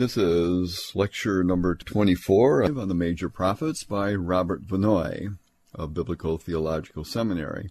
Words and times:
This 0.00 0.16
is 0.16 0.92
lecture 0.94 1.44
number 1.44 1.74
24 1.74 2.64
on 2.64 2.88
the 2.88 2.94
major 2.94 3.28
prophets 3.28 3.84
by 3.84 4.14
Robert 4.14 4.66
Vannoy 4.66 5.36
of 5.74 5.92
Biblical 5.92 6.38
Theological 6.38 7.04
Seminary. 7.04 7.68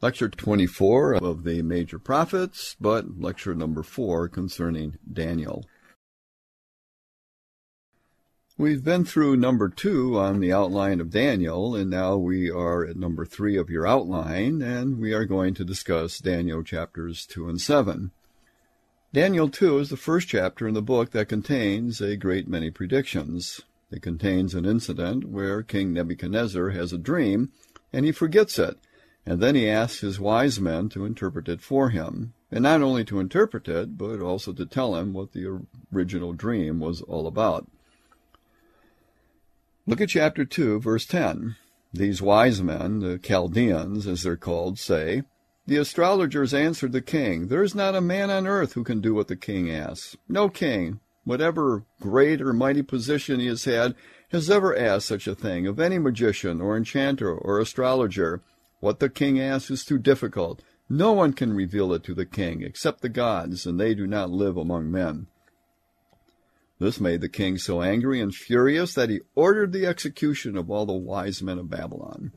Lecture 0.00 0.28
24 0.28 1.14
of 1.22 1.44
the 1.44 1.62
major 1.62 2.00
prophets, 2.00 2.74
but 2.80 3.20
lecture 3.20 3.54
number 3.54 3.84
4 3.84 4.28
concerning 4.28 4.98
Daniel. 5.12 5.64
We've 8.58 8.82
been 8.82 9.04
through 9.04 9.36
number 9.36 9.68
2 9.68 10.18
on 10.18 10.40
the 10.40 10.52
outline 10.52 11.00
of 11.00 11.10
Daniel, 11.10 11.76
and 11.76 11.88
now 11.88 12.16
we 12.16 12.50
are 12.50 12.84
at 12.84 12.96
number 12.96 13.24
3 13.24 13.56
of 13.56 13.70
your 13.70 13.86
outline, 13.86 14.62
and 14.62 14.98
we 14.98 15.12
are 15.12 15.24
going 15.24 15.54
to 15.54 15.64
discuss 15.64 16.18
Daniel 16.18 16.64
chapters 16.64 17.24
2 17.24 17.48
and 17.48 17.60
7. 17.60 18.10
Daniel 19.14 19.50
2 19.50 19.76
is 19.76 19.90
the 19.90 19.98
first 19.98 20.26
chapter 20.26 20.66
in 20.66 20.72
the 20.72 20.80
book 20.80 21.10
that 21.10 21.28
contains 21.28 22.00
a 22.00 22.16
great 22.16 22.48
many 22.48 22.70
predictions. 22.70 23.60
It 23.90 24.00
contains 24.00 24.54
an 24.54 24.64
incident 24.64 25.28
where 25.28 25.62
King 25.62 25.92
Nebuchadnezzar 25.92 26.70
has 26.70 26.94
a 26.94 26.98
dream 26.98 27.52
and 27.92 28.06
he 28.06 28.12
forgets 28.12 28.58
it, 28.58 28.78
and 29.26 29.38
then 29.38 29.54
he 29.54 29.68
asks 29.68 30.00
his 30.00 30.18
wise 30.18 30.58
men 30.58 30.88
to 30.88 31.04
interpret 31.04 31.46
it 31.46 31.60
for 31.60 31.90
him, 31.90 32.32
and 32.50 32.62
not 32.62 32.80
only 32.80 33.04
to 33.04 33.20
interpret 33.20 33.68
it, 33.68 33.98
but 33.98 34.20
also 34.20 34.54
to 34.54 34.64
tell 34.64 34.96
him 34.96 35.12
what 35.12 35.32
the 35.32 35.60
original 35.94 36.32
dream 36.32 36.80
was 36.80 37.02
all 37.02 37.26
about. 37.26 37.68
Look 39.86 40.00
at 40.00 40.08
chapter 40.08 40.46
2, 40.46 40.80
verse 40.80 41.04
10. 41.04 41.56
These 41.92 42.22
wise 42.22 42.62
men, 42.62 43.00
the 43.00 43.18
Chaldeans 43.18 44.06
as 44.06 44.22
they're 44.22 44.38
called, 44.38 44.78
say, 44.78 45.24
the 45.66 45.76
astrologers 45.76 46.52
answered 46.52 46.92
the 46.92 47.00
king, 47.00 47.48
There 47.48 47.62
is 47.62 47.74
not 47.74 47.94
a 47.94 48.00
man 48.00 48.30
on 48.30 48.46
earth 48.46 48.72
who 48.72 48.82
can 48.82 49.00
do 49.00 49.14
what 49.14 49.28
the 49.28 49.36
king 49.36 49.70
asks. 49.70 50.16
No 50.28 50.48
king, 50.48 51.00
whatever 51.24 51.84
great 52.00 52.40
or 52.40 52.52
mighty 52.52 52.82
position 52.82 53.38
he 53.38 53.46
has 53.46 53.64
had, 53.64 53.94
has 54.32 54.50
ever 54.50 54.76
asked 54.76 55.06
such 55.06 55.26
a 55.26 55.34
thing 55.34 55.66
of 55.66 55.78
any 55.78 55.98
magician 55.98 56.60
or 56.60 56.76
enchanter 56.76 57.32
or 57.32 57.60
astrologer. 57.60 58.42
What 58.80 58.98
the 58.98 59.08
king 59.08 59.40
asks 59.40 59.70
is 59.70 59.84
too 59.84 59.98
difficult. 59.98 60.62
No 60.88 61.12
one 61.12 61.32
can 61.32 61.52
reveal 61.52 61.92
it 61.92 62.02
to 62.04 62.14
the 62.14 62.26
king 62.26 62.62
except 62.62 63.00
the 63.00 63.08
gods, 63.08 63.64
and 63.64 63.78
they 63.78 63.94
do 63.94 64.06
not 64.06 64.30
live 64.30 64.56
among 64.56 64.90
men. 64.90 65.28
This 66.80 67.00
made 67.00 67.20
the 67.20 67.28
king 67.28 67.58
so 67.58 67.80
angry 67.80 68.20
and 68.20 68.34
furious 68.34 68.94
that 68.94 69.08
he 69.08 69.20
ordered 69.36 69.72
the 69.72 69.86
execution 69.86 70.56
of 70.56 70.68
all 70.68 70.84
the 70.84 70.92
wise 70.92 71.40
men 71.40 71.58
of 71.58 71.70
Babylon. 71.70 72.32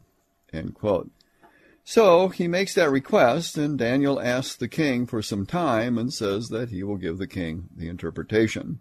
So 1.88 2.30
he 2.30 2.48
makes 2.48 2.74
that 2.74 2.90
request, 2.90 3.60
and 3.60 3.78
Daniel 3.78 4.20
asks 4.20 4.56
the 4.56 4.68
king 4.68 5.06
for 5.06 5.22
some 5.22 5.46
time 5.46 6.00
and 6.00 6.12
says 6.12 6.50
that 6.50 6.70
he 6.70 6.82
will 6.82 6.98
give 6.98 7.20
the 7.20 7.28
king 7.28 7.70
the 7.76 7.88
interpretation. 7.88 8.80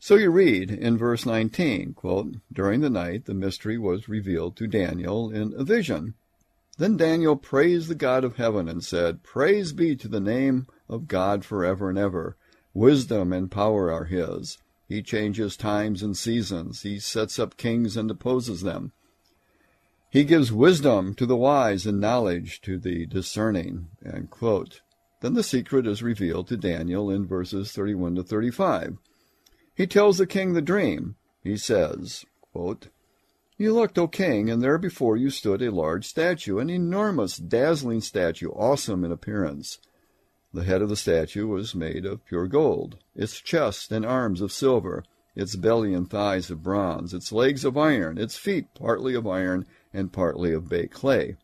So 0.00 0.14
you 0.14 0.30
read 0.30 0.70
in 0.70 0.96
verse 0.96 1.26
19, 1.26 1.92
quote, 1.92 2.36
During 2.50 2.80
the 2.80 2.88
night 2.88 3.26
the 3.26 3.34
mystery 3.34 3.76
was 3.76 4.08
revealed 4.08 4.56
to 4.56 4.66
Daniel 4.66 5.30
in 5.30 5.52
a 5.58 5.62
vision. 5.62 6.14
Then 6.78 6.96
Daniel 6.96 7.36
praised 7.36 7.88
the 7.88 7.94
God 7.94 8.24
of 8.24 8.36
heaven 8.36 8.66
and 8.66 8.82
said, 8.82 9.22
Praise 9.22 9.74
be 9.74 9.94
to 9.96 10.08
the 10.08 10.20
name 10.20 10.68
of 10.88 11.06
God 11.06 11.44
forever 11.44 11.90
and 11.90 11.98
ever. 11.98 12.38
Wisdom 12.72 13.30
and 13.30 13.50
power 13.50 13.92
are 13.92 14.06
his. 14.06 14.56
He 14.88 15.02
changes 15.02 15.54
times 15.54 16.02
and 16.02 16.16
seasons. 16.16 16.80
He 16.80 16.98
sets 16.98 17.38
up 17.38 17.58
kings 17.58 17.94
and 17.94 18.08
deposes 18.08 18.62
them. 18.62 18.92
He 20.10 20.24
gives 20.24 20.50
wisdom 20.50 21.14
to 21.16 21.26
the 21.26 21.36
wise 21.36 21.84
and 21.84 22.00
knowledge 22.00 22.62
to 22.62 22.78
the 22.78 23.04
discerning. 23.04 23.88
Then 24.00 25.34
the 25.34 25.42
secret 25.42 25.86
is 25.86 26.02
revealed 26.02 26.48
to 26.48 26.56
Daniel 26.56 27.10
in 27.10 27.26
verses 27.26 27.72
31 27.72 28.14
to 28.14 28.22
35. 28.22 28.96
He 29.74 29.86
tells 29.86 30.18
the 30.18 30.26
king 30.26 30.54
the 30.54 30.62
dream. 30.62 31.16
He 31.42 31.56
says, 31.56 32.24
quote, 32.52 32.88
You 33.58 33.74
looked, 33.74 33.98
O 33.98 34.08
king, 34.08 34.48
and 34.48 34.62
there 34.62 34.78
before 34.78 35.16
you 35.16 35.28
stood 35.28 35.60
a 35.60 35.70
large 35.70 36.06
statue, 36.06 36.58
an 36.58 36.70
enormous, 36.70 37.36
dazzling 37.36 38.00
statue, 38.00 38.48
awesome 38.50 39.04
in 39.04 39.12
appearance. 39.12 39.78
The 40.54 40.64
head 40.64 40.80
of 40.80 40.88
the 40.88 40.96
statue 40.96 41.46
was 41.46 41.74
made 41.74 42.06
of 42.06 42.24
pure 42.24 42.46
gold, 42.46 42.96
its 43.14 43.40
chest 43.40 43.92
and 43.92 44.06
arms 44.06 44.40
of 44.40 44.52
silver, 44.52 45.04
its 45.36 45.54
belly 45.54 45.92
and 45.92 46.08
thighs 46.08 46.50
of 46.50 46.62
bronze, 46.62 47.12
its 47.12 47.30
legs 47.30 47.64
of 47.64 47.76
iron, 47.76 48.16
its 48.16 48.36
feet 48.36 48.66
partly 48.74 49.14
of 49.14 49.26
iron, 49.26 49.66
and 49.92 50.12
partly 50.12 50.52
of 50.52 50.68
bay 50.68 50.86
clay. 50.86 51.36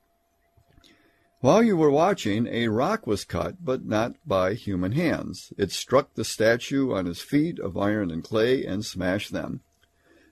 While 1.40 1.62
you 1.62 1.76
were 1.76 1.90
watching, 1.90 2.46
a 2.46 2.68
rock 2.68 3.06
was 3.06 3.24
cut, 3.24 3.62
but 3.62 3.84
not 3.84 4.16
by 4.26 4.54
human 4.54 4.92
hands. 4.92 5.52
It 5.58 5.72
struck 5.72 6.14
the 6.14 6.24
statue 6.24 6.92
on 6.92 7.04
his 7.04 7.20
feet 7.20 7.58
of 7.58 7.76
iron 7.76 8.10
and 8.10 8.24
clay 8.24 8.64
and 8.64 8.82
smashed 8.82 9.30
them. 9.30 9.60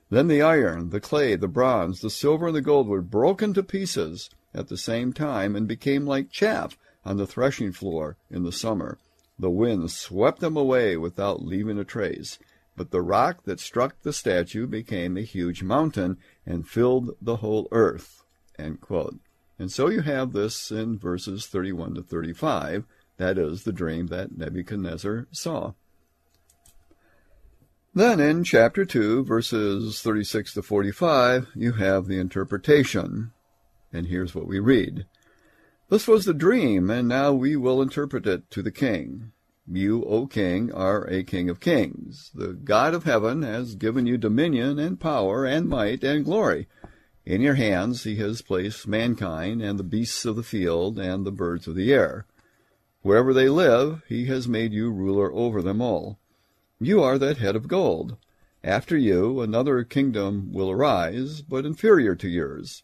Then 0.09 0.27
the 0.27 0.41
iron, 0.41 0.89
the 0.89 0.99
clay, 0.99 1.35
the 1.35 1.47
bronze, 1.47 2.01
the 2.01 2.09
silver, 2.09 2.47
and 2.47 2.55
the 2.55 2.61
gold 2.61 2.87
were 2.87 3.01
broken 3.01 3.53
to 3.53 3.61
pieces 3.61 4.29
at 4.53 4.69
the 4.69 4.77
same 4.77 5.13
time 5.13 5.55
and 5.55 5.67
became 5.67 6.05
like 6.05 6.31
chaff 6.31 6.77
on 7.05 7.17
the 7.17 7.27
threshing 7.27 7.71
floor 7.71 8.17
in 8.31 8.43
the 8.43 8.51
summer. 8.51 8.97
The 9.37 9.49
wind 9.49 9.91
swept 9.91 10.39
them 10.39 10.55
away 10.55 10.97
without 10.97 11.43
leaving 11.43 11.77
a 11.77 11.83
trace. 11.83 12.39
But 12.75 12.91
the 12.91 13.01
rock 13.01 13.43
that 13.45 13.59
struck 13.59 14.01
the 14.01 14.13
statue 14.13 14.65
became 14.65 15.15
a 15.15 15.21
huge 15.21 15.61
mountain 15.61 16.17
and 16.45 16.67
filled 16.67 17.11
the 17.21 17.37
whole 17.37 17.67
earth. 17.71 18.23
And 18.57 18.79
so 19.67 19.89
you 19.89 20.01
have 20.01 20.33
this 20.33 20.71
in 20.71 20.97
verses 20.97 21.45
31 21.45 21.95
to 21.95 22.03
35. 22.03 22.85
That 23.17 23.37
is 23.37 23.63
the 23.63 23.71
dream 23.71 24.07
that 24.07 24.35
Nebuchadnezzar 24.35 25.27
saw. 25.31 25.73
Then 27.93 28.19
in 28.19 28.43
chapter 28.43 28.85
2, 28.85 29.23
verses 29.23 30.01
36 30.01 30.55
to 30.55 30.63
45, 30.63 31.49
you 31.53 31.73
have 31.73 32.07
the 32.07 32.17
interpretation. 32.17 33.33
And 33.91 34.07
here's 34.07 34.33
what 34.33 34.47
we 34.47 34.59
read. 34.59 35.05
This 35.89 36.07
was 36.07 36.25
the 36.25 36.33
dream, 36.33 36.89
and 36.89 37.07
now 37.07 37.33
we 37.33 37.55
will 37.55 37.83
interpret 37.83 38.25
it 38.25 38.49
to 38.49 38.63
the 38.63 38.71
king. 38.71 39.31
You, 39.65 40.03
O 40.03 40.27
king, 40.27 40.73
are 40.73 41.05
a 41.05 41.23
king 41.23 41.49
of 41.49 41.61
kings. 41.61 42.31
The 42.35 42.53
God 42.53 42.93
of 42.93 43.05
heaven 43.05 43.43
has 43.43 43.75
given 43.75 44.05
you 44.05 44.17
dominion 44.17 44.77
and 44.77 44.99
power 44.99 45.45
and 45.45 45.69
might 45.69 46.03
and 46.03 46.25
glory. 46.25 46.67
In 47.25 47.39
your 47.39 47.53
hands 47.55 48.03
he 48.03 48.17
has 48.17 48.41
placed 48.41 48.87
mankind 48.87 49.61
and 49.61 49.79
the 49.79 49.83
beasts 49.83 50.25
of 50.25 50.35
the 50.35 50.43
field 50.43 50.99
and 50.99 51.25
the 51.25 51.31
birds 51.31 51.67
of 51.67 51.75
the 51.75 51.93
air. 51.93 52.25
Wherever 53.03 53.33
they 53.33 53.47
live, 53.47 54.01
he 54.09 54.25
has 54.25 54.49
made 54.49 54.73
you 54.73 54.91
ruler 54.91 55.31
over 55.31 55.61
them 55.61 55.81
all. 55.81 56.19
You 56.79 57.01
are 57.01 57.17
that 57.17 57.37
head 57.37 57.55
of 57.55 57.69
gold. 57.69 58.17
After 58.65 58.97
you, 58.97 59.39
another 59.39 59.85
kingdom 59.85 60.51
will 60.51 60.71
arise, 60.71 61.41
but 61.41 61.65
inferior 61.65 62.15
to 62.15 62.27
yours. 62.27 62.83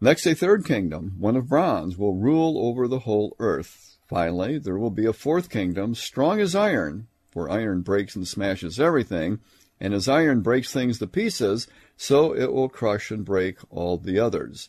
Next, 0.00 0.26
a 0.26 0.34
third 0.34 0.64
kingdom, 0.64 1.16
one 1.18 1.36
of 1.36 1.48
bronze, 1.50 1.98
will 1.98 2.14
rule 2.14 2.58
over 2.58 2.88
the 2.88 3.00
whole 3.00 3.36
earth. 3.38 3.98
Finally, 4.10 4.58
there 4.58 4.76
will 4.76 4.90
be 4.90 5.06
a 5.06 5.12
fourth 5.12 5.48
kingdom, 5.48 5.94
strong 5.94 6.40
as 6.40 6.52
iron, 6.56 7.06
for 7.30 7.48
iron 7.48 7.80
breaks 7.80 8.16
and 8.16 8.26
smashes 8.26 8.80
everything, 8.80 9.38
and 9.78 9.94
as 9.94 10.08
iron 10.08 10.40
breaks 10.40 10.72
things 10.72 10.98
to 10.98 11.06
pieces, 11.06 11.68
so 11.96 12.34
it 12.34 12.52
will 12.52 12.68
crush 12.68 13.12
and 13.12 13.24
break 13.24 13.58
all 13.70 13.96
the 13.96 14.18
others. 14.18 14.68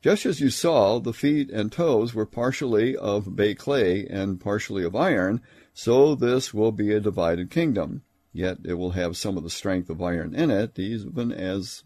Just 0.00 0.24
as 0.24 0.40
you 0.40 0.48
saw, 0.48 0.98
the 0.98 1.12
feet 1.12 1.50
and 1.50 1.70
toes 1.70 2.14
were 2.14 2.24
partially 2.24 2.96
of 2.96 3.36
bay 3.36 3.54
clay 3.54 4.06
and 4.06 4.40
partially 4.40 4.84
of 4.84 4.96
iron, 4.96 5.42
so 5.74 6.14
this 6.14 6.54
will 6.54 6.72
be 6.72 6.90
a 6.94 6.98
divided 6.98 7.50
kingdom. 7.50 8.00
Yet 8.32 8.60
it 8.64 8.74
will 8.74 8.92
have 8.92 9.18
some 9.18 9.36
of 9.36 9.42
the 9.42 9.50
strength 9.50 9.90
of 9.90 10.00
iron 10.00 10.34
in 10.34 10.50
it, 10.50 10.78
even 10.78 11.30
as 11.30 11.84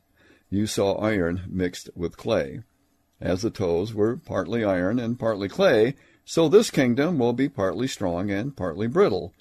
you 0.51 0.69
saw 0.69 0.95
iron 0.99 1.47
mixed 1.49 1.91
with 1.97 2.17
clay. 2.17 2.63
As 3.21 3.43
the 3.43 3.51
toes 3.51 3.93
were 3.93 4.17
partly 4.17 4.63
iron 4.63 5.01
and 5.01 5.19
partly 5.19 5.49
clay, 5.49 5.97
so 6.25 6.49
this 6.49 6.71
kingdom 6.71 7.19
will 7.19 7.33
be 7.33 7.49
partly 7.49 7.87
strong 7.87 8.31
and 8.31 8.57
partly 8.57 8.87
brittle. 8.87 9.33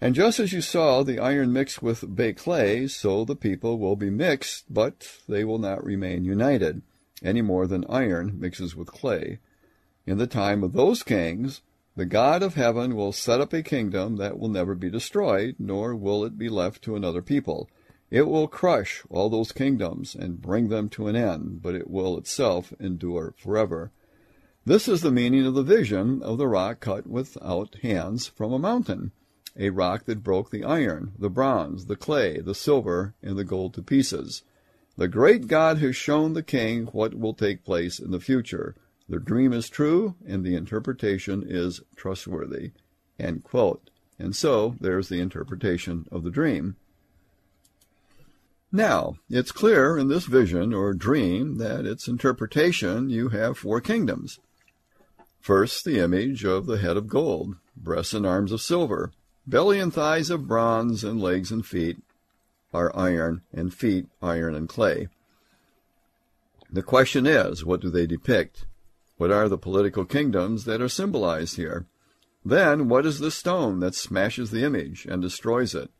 And 0.00 0.14
just 0.14 0.40
as 0.40 0.52
you 0.52 0.62
saw 0.62 1.02
the 1.02 1.18
iron 1.18 1.52
mixed 1.52 1.82
with 1.82 2.16
baked 2.16 2.40
clay, 2.40 2.86
so 2.86 3.24
the 3.24 3.36
people 3.36 3.78
will 3.78 3.96
be 3.96 4.10
mixed, 4.10 4.72
but 4.72 5.18
they 5.28 5.44
will 5.44 5.58
not 5.58 5.84
remain 5.84 6.24
united, 6.24 6.82
any 7.22 7.42
more 7.42 7.66
than 7.66 7.84
iron 7.88 8.40
mixes 8.40 8.74
with 8.74 8.88
clay. 8.88 9.38
In 10.06 10.16
the 10.16 10.26
time 10.26 10.62
of 10.62 10.72
those 10.72 11.02
kings, 11.02 11.60
the 11.96 12.06
God 12.06 12.42
of 12.42 12.54
heaven 12.54 12.96
will 12.96 13.12
set 13.12 13.40
up 13.40 13.52
a 13.52 13.62
kingdom 13.62 14.16
that 14.16 14.38
will 14.38 14.48
never 14.48 14.74
be 14.74 14.88
destroyed, 14.88 15.56
nor 15.58 15.94
will 15.94 16.24
it 16.24 16.38
be 16.38 16.48
left 16.48 16.82
to 16.82 16.96
another 16.96 17.20
people. 17.20 17.68
It 18.10 18.26
will 18.26 18.48
crush 18.48 19.04
all 19.10 19.28
those 19.28 19.52
kingdoms 19.52 20.14
and 20.14 20.40
bring 20.40 20.68
them 20.68 20.88
to 20.90 21.08
an 21.08 21.16
end, 21.16 21.60
but 21.60 21.74
it 21.74 21.90
will 21.90 22.16
itself 22.16 22.72
endure 22.80 23.34
forever. 23.36 23.90
This 24.70 24.86
is 24.86 25.00
the 25.00 25.10
meaning 25.10 25.44
of 25.46 25.54
the 25.54 25.64
vision 25.64 26.22
of 26.22 26.38
the 26.38 26.46
rock 26.46 26.78
cut 26.78 27.04
without 27.04 27.74
hands 27.82 28.28
from 28.28 28.52
a 28.52 28.58
mountain, 28.60 29.10
a 29.56 29.70
rock 29.70 30.04
that 30.04 30.22
broke 30.22 30.52
the 30.52 30.62
iron, 30.62 31.10
the 31.18 31.28
bronze, 31.28 31.86
the 31.86 31.96
clay, 31.96 32.38
the 32.38 32.54
silver, 32.54 33.16
and 33.20 33.36
the 33.36 33.42
gold 33.42 33.74
to 33.74 33.82
pieces. 33.82 34.44
The 34.96 35.08
great 35.08 35.48
God 35.48 35.78
has 35.78 35.96
shown 35.96 36.34
the 36.34 36.44
king 36.44 36.86
what 36.92 37.14
will 37.14 37.34
take 37.34 37.64
place 37.64 37.98
in 37.98 38.12
the 38.12 38.20
future. 38.20 38.76
The 39.08 39.18
dream 39.18 39.52
is 39.52 39.68
true, 39.68 40.14
and 40.24 40.44
the 40.44 40.54
interpretation 40.54 41.44
is 41.44 41.80
trustworthy. 41.96 42.70
And 43.18 43.42
so 44.36 44.76
there's 44.80 45.08
the 45.08 45.18
interpretation 45.18 46.06
of 46.12 46.22
the 46.22 46.30
dream. 46.30 46.76
Now, 48.70 49.16
it's 49.28 49.50
clear 49.50 49.98
in 49.98 50.06
this 50.06 50.26
vision 50.26 50.72
or 50.72 50.94
dream 50.94 51.58
that 51.58 51.86
its 51.86 52.06
interpretation 52.06 53.10
you 53.10 53.30
have 53.30 53.58
four 53.58 53.80
kingdoms. 53.80 54.38
First, 55.40 55.84
the 55.84 55.98
image 55.98 56.44
of 56.44 56.66
the 56.66 56.78
head 56.78 56.96
of 56.96 57.08
gold, 57.08 57.56
breasts 57.74 58.12
and 58.12 58.26
arms 58.26 58.52
of 58.52 58.60
silver, 58.60 59.12
belly 59.46 59.80
and 59.80 59.92
thighs 59.92 60.28
of 60.28 60.46
bronze, 60.46 61.02
and 61.02 61.20
legs 61.20 61.50
and 61.50 61.64
feet 61.64 62.02
are 62.74 62.94
iron, 62.94 63.42
and 63.52 63.72
feet 63.72 64.06
iron 64.22 64.54
and 64.54 64.68
clay. 64.68 65.08
The 66.70 66.82
question 66.82 67.26
is, 67.26 67.64
what 67.64 67.80
do 67.80 67.90
they 67.90 68.06
depict? 68.06 68.66
What 69.16 69.32
are 69.32 69.48
the 69.48 69.58
political 69.58 70.04
kingdoms 70.04 70.66
that 70.66 70.80
are 70.80 70.88
symbolized 70.88 71.56
here? 71.56 71.86
Then, 72.44 72.88
what 72.88 73.04
is 73.06 73.18
the 73.18 73.30
stone 73.30 73.80
that 73.80 73.94
smashes 73.94 74.50
the 74.50 74.62
image 74.62 75.04
and 75.04 75.20
destroys 75.20 75.74
it? 75.74 75.90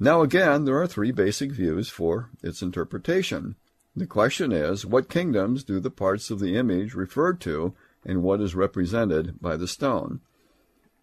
Now 0.00 0.22
again, 0.22 0.64
there 0.64 0.80
are 0.80 0.86
three 0.86 1.10
basic 1.10 1.52
views 1.52 1.88
for 1.88 2.30
its 2.42 2.62
interpretation. 2.62 3.56
The 3.94 4.06
question 4.06 4.52
is, 4.52 4.86
what 4.86 5.10
kingdoms 5.10 5.64
do 5.64 5.80
the 5.80 5.90
parts 5.90 6.30
of 6.30 6.38
the 6.38 6.56
image 6.56 6.94
refer 6.94 7.32
to, 7.34 7.74
and 8.08 8.24
what 8.24 8.40
is 8.40 8.56
represented 8.56 9.40
by 9.40 9.56
the 9.56 9.68
stone? 9.68 10.20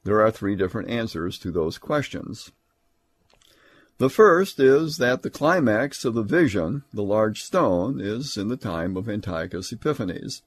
There 0.04 0.22
are 0.22 0.32
three 0.32 0.56
different 0.56 0.90
answers 0.90 1.40
to 1.40 1.52
those 1.52 1.78
questions. 1.78 2.52
The 3.98 4.10
first 4.10 4.60
is 4.60 4.98
that 4.98 5.22
the 5.22 5.30
climax 5.30 6.04
of 6.04 6.16
the 6.16 6.24
vision, 6.24 6.84
the 6.92 7.04
large 7.04 7.42
stone, 7.44 8.02
is 8.02 8.36
in 8.36 8.50
the 8.50 8.58
time 8.58 8.98
of 8.98 9.08
Antiochus 9.08 9.72
Epiphanes. 9.72 10.42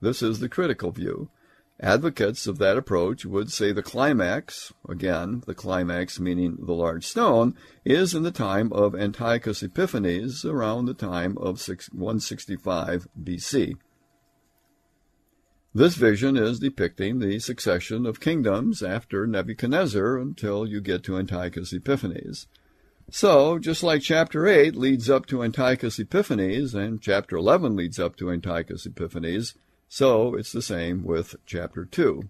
This 0.00 0.22
is 0.22 0.38
the 0.38 0.48
critical 0.48 0.90
view. 0.90 1.28
Advocates 1.80 2.46
of 2.46 2.58
that 2.58 2.78
approach 2.78 3.26
would 3.26 3.50
say 3.52 3.72
the 3.72 3.82
climax, 3.82 4.72
again, 4.88 5.42
the 5.46 5.54
climax 5.54 6.20
meaning 6.20 6.56
the 6.60 6.72
large 6.72 7.04
stone, 7.04 7.54
is 7.84 8.14
in 8.14 8.22
the 8.22 8.30
time 8.30 8.72
of 8.72 8.94
Antiochus 8.94 9.62
Epiphanes 9.62 10.44
around 10.44 10.86
the 10.86 10.94
time 10.94 11.36
of 11.36 11.60
165 11.92 13.08
BC. 13.22 13.76
This 15.76 15.96
vision 15.96 16.36
is 16.36 16.60
depicting 16.60 17.18
the 17.18 17.40
succession 17.40 18.06
of 18.06 18.20
kingdoms 18.20 18.80
after 18.80 19.26
Nebuchadnezzar 19.26 20.18
until 20.18 20.64
you 20.64 20.80
get 20.80 21.02
to 21.02 21.18
Antiochus 21.18 21.72
Epiphanes. 21.72 22.46
So, 23.10 23.58
just 23.58 23.82
like 23.82 24.00
chapter 24.00 24.46
8 24.46 24.76
leads 24.76 25.10
up 25.10 25.26
to 25.26 25.42
Antiochus 25.42 25.98
Epiphanes 25.98 26.76
and 26.76 27.02
chapter 27.02 27.36
11 27.36 27.74
leads 27.74 27.98
up 27.98 28.14
to 28.16 28.30
Antiochus 28.30 28.86
Epiphanes, 28.86 29.56
so 29.88 30.36
it's 30.36 30.52
the 30.52 30.62
same 30.62 31.02
with 31.02 31.34
chapter 31.44 31.84
2. 31.84 32.22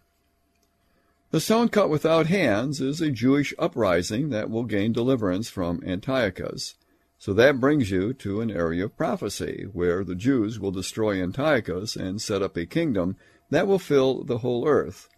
The 1.31 1.41
stone 1.41 1.69
cut 1.69 1.91
without 1.91 2.29
hands 2.29 2.81
is 2.81 3.02
a 3.02 3.11
Jewish 3.11 3.52
uprising 3.58 4.31
that 4.31 4.49
will 4.49 4.64
gain 4.64 4.94
deliverance 4.94 5.50
from 5.50 5.82
Antiochus. 5.85 6.76
So 7.19 7.35
that 7.35 7.61
brings 7.61 7.91
you 7.91 8.14
to 8.14 8.41
an 8.41 8.50
area 8.50 8.87
of 8.87 8.96
prophecy, 8.96 9.67
where 9.73 10.02
the 10.02 10.14
Jews 10.14 10.58
will 10.58 10.70
destroy 10.70 11.23
Antiochus 11.23 11.94
and 11.94 12.23
set 12.23 12.43
up 12.43 12.56
a 12.56 12.67
kingdom 12.67 13.17
that 13.50 13.67
will 13.67 13.79
fill 13.79 14.25
the 14.25 14.38
whole 14.38 14.67
earth. 14.67 15.08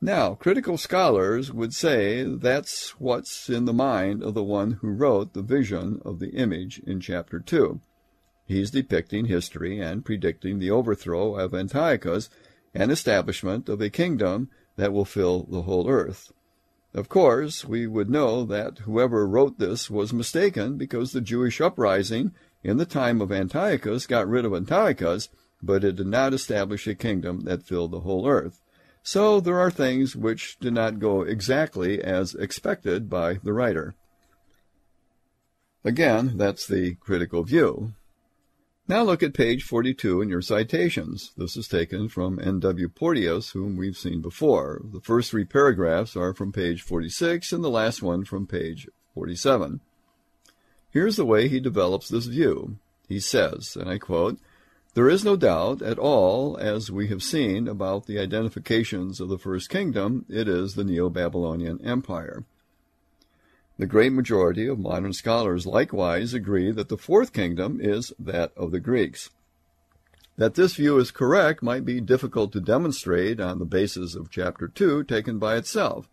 Now, 0.00 0.34
critical 0.34 0.76
scholars 0.76 1.52
would 1.52 1.72
say 1.72 2.24
that's 2.24 3.00
what's 3.00 3.48
in 3.48 3.64
the 3.64 3.72
mind 3.72 4.22
of 4.22 4.34
the 4.34 4.42
one 4.42 4.72
who 4.82 4.88
wrote 4.88 5.32
the 5.32 5.42
vision 5.42 6.02
of 6.04 6.18
the 6.18 6.30
image 6.30 6.78
in 6.80 7.00
chapter 7.00 7.40
2. 7.40 7.80
He's 8.44 8.70
depicting 8.70 9.24
history 9.24 9.80
and 9.80 10.04
predicting 10.04 10.58
the 10.58 10.70
overthrow 10.70 11.36
of 11.36 11.54
Antiochus 11.54 12.28
and 12.74 12.90
establishment 12.90 13.68
of 13.68 13.80
a 13.80 13.88
kingdom 13.88 14.50
that 14.76 14.92
will 14.92 15.06
fill 15.06 15.44
the 15.44 15.62
whole 15.62 15.88
earth. 15.88 16.32
Of 16.92 17.08
course, 17.08 17.64
we 17.64 17.86
would 17.86 18.10
know 18.10 18.44
that 18.44 18.80
whoever 18.80 19.26
wrote 19.26 19.58
this 19.58 19.90
was 19.90 20.12
mistaken 20.12 20.76
because 20.76 21.12
the 21.12 21.20
Jewish 21.20 21.60
uprising 21.60 22.32
in 22.62 22.76
the 22.76 22.86
time 22.86 23.20
of 23.20 23.32
Antiochus 23.32 24.06
got 24.06 24.28
rid 24.28 24.44
of 24.44 24.54
Antiochus, 24.54 25.28
but 25.64 25.84
it 25.84 25.96
did 25.96 26.06
not 26.06 26.34
establish 26.34 26.86
a 26.86 26.94
kingdom 26.94 27.40
that 27.40 27.62
filled 27.62 27.92
the 27.92 28.00
whole 28.00 28.28
earth. 28.28 28.60
So 29.02 29.40
there 29.40 29.58
are 29.58 29.70
things 29.70 30.16
which 30.16 30.58
did 30.58 30.72
not 30.72 30.98
go 30.98 31.22
exactly 31.22 32.02
as 32.02 32.34
expected 32.34 33.10
by 33.10 33.38
the 33.42 33.52
writer. 33.52 33.94
Again, 35.84 36.38
that's 36.38 36.66
the 36.66 36.94
critical 36.94 37.44
view. 37.44 37.92
Now 38.88 39.02
look 39.02 39.22
at 39.22 39.34
page 39.34 39.62
42 39.62 40.20
in 40.20 40.28
your 40.28 40.42
citations. 40.42 41.32
This 41.36 41.56
is 41.56 41.68
taken 41.68 42.08
from 42.08 42.38
N.W. 42.38 42.88
Porteous, 42.90 43.50
whom 43.50 43.76
we've 43.76 43.96
seen 43.96 44.20
before. 44.20 44.82
The 44.84 45.00
first 45.00 45.30
three 45.30 45.44
paragraphs 45.44 46.16
are 46.16 46.34
from 46.34 46.52
page 46.52 46.82
46 46.82 47.52
and 47.52 47.64
the 47.64 47.70
last 47.70 48.02
one 48.02 48.24
from 48.24 48.46
page 48.46 48.88
47. 49.14 49.80
Here's 50.90 51.16
the 51.16 51.24
way 51.24 51.48
he 51.48 51.60
develops 51.60 52.08
this 52.08 52.26
view. 52.26 52.76
He 53.08 53.20
says, 53.20 53.76
and 53.78 53.88
I 53.88 53.98
quote, 53.98 54.38
There 54.94 55.08
is 55.08 55.24
no 55.24 55.34
doubt 55.34 55.82
at 55.82 55.98
all, 55.98 56.56
as 56.56 56.88
we 56.88 57.08
have 57.08 57.20
seen, 57.20 57.66
about 57.66 58.06
the 58.06 58.20
identifications 58.20 59.20
of 59.20 59.28
the 59.28 59.38
first 59.38 59.68
kingdom. 59.68 60.24
It 60.28 60.46
is 60.46 60.74
the 60.74 60.84
Neo-Babylonian 60.84 61.84
Empire. 61.84 62.44
The 63.76 63.86
great 63.86 64.12
majority 64.12 64.68
of 64.68 64.78
modern 64.78 65.12
scholars 65.12 65.66
likewise 65.66 66.32
agree 66.32 66.70
that 66.70 66.88
the 66.88 66.96
fourth 66.96 67.32
kingdom 67.32 67.80
is 67.80 68.12
that 68.20 68.52
of 68.56 68.70
the 68.70 68.78
Greeks. 68.78 69.30
That 70.36 70.54
this 70.54 70.76
view 70.76 70.96
is 70.98 71.10
correct 71.10 71.60
might 71.60 71.84
be 71.84 72.00
difficult 72.00 72.52
to 72.52 72.60
demonstrate 72.60 73.40
on 73.40 73.58
the 73.58 73.64
basis 73.64 74.14
of 74.14 74.30
chapter 74.30 74.68
2 74.68 75.02
taken 75.02 75.40
by 75.40 75.56
itself. 75.56 76.08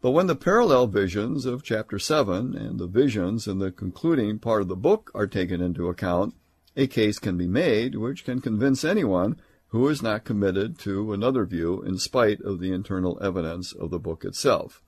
But 0.00 0.12
when 0.12 0.26
the 0.26 0.34
parallel 0.34 0.86
visions 0.86 1.44
of 1.44 1.62
chapter 1.62 1.98
7 1.98 2.56
and 2.56 2.78
the 2.78 2.86
visions 2.86 3.46
in 3.46 3.58
the 3.58 3.70
concluding 3.70 4.38
part 4.38 4.62
of 4.62 4.68
the 4.68 4.76
book 4.76 5.10
are 5.14 5.26
taken 5.26 5.60
into 5.60 5.88
account, 5.88 6.34
a 6.80 6.86
case 6.86 7.18
can 7.18 7.36
be 7.36 7.46
made 7.46 7.94
which 7.94 8.24
can 8.24 8.40
convince 8.40 8.84
anyone 8.84 9.36
who 9.68 9.86
is 9.88 10.02
not 10.02 10.24
committed 10.24 10.78
to 10.78 11.12
another 11.12 11.44
view 11.44 11.82
in 11.82 11.98
spite 11.98 12.40
of 12.40 12.58
the 12.58 12.72
internal 12.72 13.18
evidence 13.22 13.72
of 13.72 13.90
the 13.90 13.98
book 13.98 14.24
itself. 14.24 14.82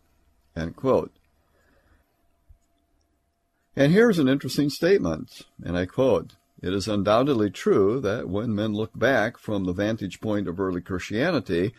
And 3.74 3.92
here's 3.92 4.18
an 4.18 4.28
interesting 4.28 4.70
statement, 4.70 5.42
and 5.62 5.76
I 5.78 5.86
quote, 5.86 6.34
It 6.62 6.74
is 6.74 6.88
undoubtedly 6.88 7.50
true 7.50 8.00
that 8.00 8.28
when 8.28 8.54
men 8.54 8.74
look 8.74 8.98
back 8.98 9.38
from 9.38 9.64
the 9.64 9.72
vantage 9.72 10.20
point 10.20 10.48
of 10.48 10.60
early 10.60 10.80
Christianity, 10.80 11.72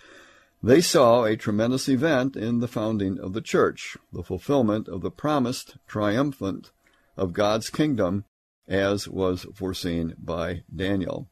they 0.61 0.79
saw 0.79 1.25
a 1.25 1.35
tremendous 1.35 1.89
event 1.89 2.37
in 2.37 2.61
the 2.61 2.69
founding 2.69 3.19
of 3.19 3.33
the 3.33 3.41
church, 3.41 3.97
the 4.13 4.23
fulfillment 4.23 4.87
of 4.87 5.01
the 5.01 5.11
promised 5.11 5.75
triumphant 5.87 6.71
of 7.17 7.33
God's 7.33 7.69
kingdom 7.69 8.23
as 8.67 9.07
was 9.07 9.45
foreseen 9.53 10.15
by 10.17 10.63
Daniel. 10.73 11.27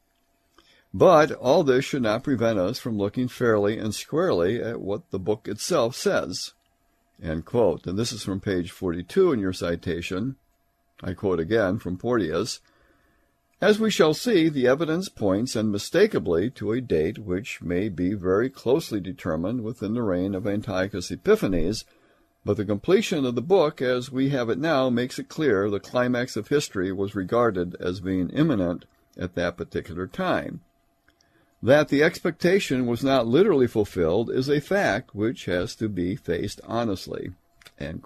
But 0.94 1.32
all 1.32 1.64
this 1.64 1.84
should 1.84 2.02
not 2.02 2.24
prevent 2.24 2.58
us 2.58 2.78
from 2.78 2.98
looking 2.98 3.28
fairly 3.28 3.78
and 3.78 3.94
squarely 3.94 4.62
at 4.62 4.80
what 4.80 5.10
the 5.10 5.18
book 5.18 5.48
itself 5.48 5.96
says. 5.96 6.52
And 7.22 7.44
this 7.46 8.12
is 8.12 8.24
from 8.24 8.40
page 8.40 8.70
42 8.70 9.32
in 9.32 9.40
your 9.40 9.52
citation. 9.52 10.36
I 11.02 11.14
quote 11.14 11.40
again 11.40 11.78
from 11.78 11.96
Porteous. 11.96 12.60
As 13.60 13.78
we 13.78 13.90
shall 13.90 14.12
see, 14.12 14.48
the 14.48 14.66
evidence 14.66 15.08
points 15.08 15.54
unmistakably 15.54 16.50
to 16.50 16.72
a 16.72 16.80
date 16.80 17.18
which 17.18 17.62
may 17.62 17.88
be 17.88 18.12
very 18.12 18.50
closely 18.50 19.00
determined 19.00 19.62
within 19.62 19.94
the 19.94 20.02
reign 20.02 20.34
of 20.34 20.48
Antiochus 20.48 21.12
Epiphanes, 21.12 21.84
but 22.44 22.56
the 22.56 22.64
completion 22.64 23.24
of 23.24 23.34
the 23.34 23.42
book 23.42 23.80
as 23.80 24.10
we 24.10 24.30
have 24.30 24.48
it 24.50 24.58
now 24.58 24.90
makes 24.90 25.18
it 25.18 25.28
clear 25.28 25.70
the 25.70 25.78
climax 25.78 26.36
of 26.36 26.48
history 26.48 26.92
was 26.92 27.14
regarded 27.14 27.76
as 27.80 28.00
being 28.00 28.30
imminent 28.30 28.84
at 29.16 29.34
that 29.34 29.56
particular 29.56 30.06
time. 30.06 30.60
That 31.62 31.88
the 31.88 32.02
expectation 32.02 32.86
was 32.86 33.04
not 33.04 33.28
literally 33.28 33.68
fulfilled 33.68 34.30
is 34.30 34.48
a 34.48 34.60
fact 34.60 35.14
which 35.14 35.44
has 35.44 35.76
to 35.76 35.88
be 35.88 36.16
faced 36.16 36.60
honestly. 36.64 37.32
And 37.78 38.02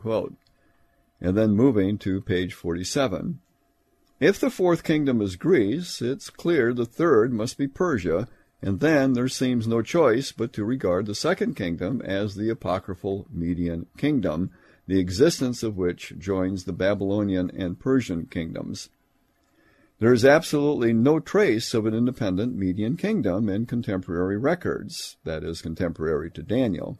then 1.20 1.52
moving 1.52 1.96
to 1.98 2.20
page 2.20 2.52
47. 2.52 3.40
If 4.20 4.38
the 4.38 4.50
fourth 4.50 4.84
kingdom 4.84 5.22
is 5.22 5.36
Greece, 5.36 6.02
it's 6.02 6.28
clear 6.28 6.74
the 6.74 6.84
third 6.84 7.32
must 7.32 7.56
be 7.56 7.66
Persia, 7.66 8.28
and 8.62 8.80
then 8.80 9.12
there 9.12 9.28
seems 9.28 9.66
no 9.66 9.82
choice 9.82 10.32
but 10.32 10.52
to 10.54 10.64
regard 10.64 11.06
the 11.06 11.14
second 11.14 11.54
kingdom 11.54 12.00
as 12.02 12.34
the 12.34 12.48
apocryphal 12.48 13.26
Median 13.30 13.86
kingdom, 13.98 14.50
the 14.86 14.98
existence 14.98 15.62
of 15.62 15.76
which 15.76 16.14
joins 16.18 16.64
the 16.64 16.72
Babylonian 16.72 17.50
and 17.50 17.78
Persian 17.78 18.26
kingdoms. 18.26 18.88
There 19.98 20.12
is 20.12 20.24
absolutely 20.24 20.92
no 20.92 21.20
trace 21.20 21.72
of 21.72 21.86
an 21.86 21.94
independent 21.94 22.54
Median 22.54 22.96
kingdom 22.96 23.48
in 23.48 23.66
contemporary 23.66 24.36
records, 24.36 25.16
that 25.24 25.42
is, 25.42 25.62
contemporary 25.62 26.30
to 26.32 26.42
Daniel. 26.42 26.98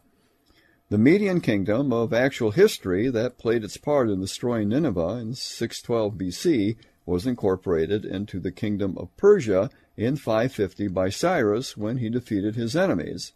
The 0.89 0.97
Median 0.97 1.41
kingdom 1.41 1.91
of 1.91 2.13
actual 2.13 2.51
history 2.51 3.09
that 3.09 3.37
played 3.37 3.63
its 3.63 3.77
part 3.77 4.09
in 4.09 4.21
destroying 4.21 4.69
Nineveh 4.69 5.19
in 5.21 5.33
612 5.33 6.13
BC 6.13 6.77
was 7.05 7.27
incorporated 7.27 8.05
into 8.05 8.39
the 8.39 8.51
kingdom 8.51 8.97
of 8.97 9.15
Persia 9.17 9.69
in 9.97 10.15
550 10.15 10.87
by 10.89 11.09
Cyrus 11.09 11.75
when 11.75 11.97
he 11.97 12.09
defeated 12.09 12.55
his 12.55 12.75
enemies. 12.75 13.33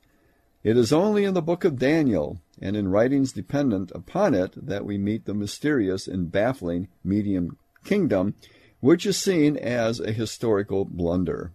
It 0.63 0.77
is 0.77 0.93
only 0.93 1.23
in 1.25 1.33
the 1.33 1.41
book 1.41 1.63
of 1.63 1.79
Daniel, 1.79 2.39
and 2.61 2.77
in 2.77 2.89
writings 2.89 3.31
dependent 3.31 3.91
upon 3.95 4.35
it 4.35 4.53
that 4.55 4.85
we 4.85 4.99
meet 4.99 5.25
the 5.25 5.33
mysterious 5.33 6.07
and 6.07 6.31
baffling 6.31 6.87
Median 7.03 7.57
kingdom, 7.83 8.35
which 8.79 9.07
is 9.07 9.17
seen 9.17 9.57
as 9.57 9.99
a 9.99 10.11
historical 10.11 10.85
blunder. 10.85 11.51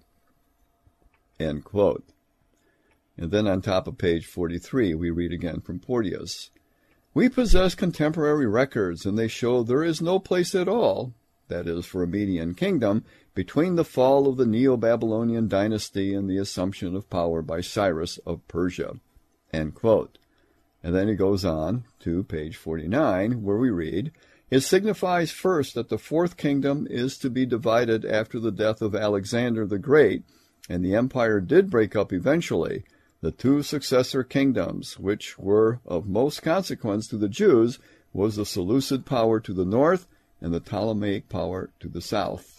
End 1.38 1.64
quote. 1.64 2.04
And 3.16 3.30
then 3.30 3.46
on 3.46 3.62
top 3.62 3.86
of 3.86 3.96
page 3.96 4.26
43, 4.26 4.94
we 4.94 5.10
read 5.10 5.32
again 5.32 5.60
from 5.60 5.78
Porteous. 5.78 6.50
We 7.14 7.28
possess 7.28 7.74
contemporary 7.74 8.46
records, 8.46 9.06
and 9.06 9.16
they 9.16 9.28
show 9.28 9.62
there 9.62 9.84
is 9.84 10.02
no 10.02 10.18
place 10.18 10.54
at 10.54 10.68
all, 10.68 11.14
that 11.48 11.66
is, 11.66 11.86
for 11.86 12.02
a 12.02 12.08
Median 12.08 12.54
kingdom, 12.54 13.04
between 13.36 13.76
the 13.76 13.84
fall 13.84 14.26
of 14.26 14.38
the 14.38 14.46
Neo 14.46 14.78
Babylonian 14.78 15.46
dynasty 15.46 16.14
and 16.14 16.28
the 16.28 16.38
assumption 16.38 16.96
of 16.96 17.10
power 17.10 17.42
by 17.42 17.60
Cyrus 17.60 18.16
of 18.24 18.48
Persia. 18.48 18.94
And 19.52 19.74
then 20.82 21.08
he 21.08 21.14
goes 21.14 21.44
on 21.44 21.84
to 22.00 22.24
page 22.24 22.56
49, 22.56 23.42
where 23.42 23.58
we 23.58 23.68
read, 23.68 24.10
It 24.50 24.60
signifies 24.60 25.32
first 25.32 25.74
that 25.74 25.90
the 25.90 25.98
fourth 25.98 26.38
kingdom 26.38 26.86
is 26.88 27.18
to 27.18 27.28
be 27.28 27.44
divided 27.44 28.06
after 28.06 28.40
the 28.40 28.50
death 28.50 28.80
of 28.80 28.94
Alexander 28.94 29.66
the 29.66 29.78
Great, 29.78 30.24
and 30.70 30.82
the 30.82 30.94
empire 30.94 31.38
did 31.38 31.68
break 31.68 31.94
up 31.94 32.14
eventually 32.14 32.84
the 33.20 33.30
two 33.30 33.62
successor 33.62 34.24
kingdoms, 34.24 34.98
which 34.98 35.38
were 35.38 35.80
of 35.84 36.08
most 36.08 36.42
consequence 36.42 37.06
to 37.08 37.18
the 37.18 37.28
Jews, 37.28 37.78
was 38.14 38.36
the 38.36 38.46
Seleucid 38.46 39.04
power 39.04 39.40
to 39.40 39.52
the 39.52 39.66
north 39.66 40.06
and 40.40 40.54
the 40.54 40.60
Ptolemaic 40.60 41.28
power 41.28 41.68
to 41.80 41.88
the 41.88 42.00
south. 42.00 42.55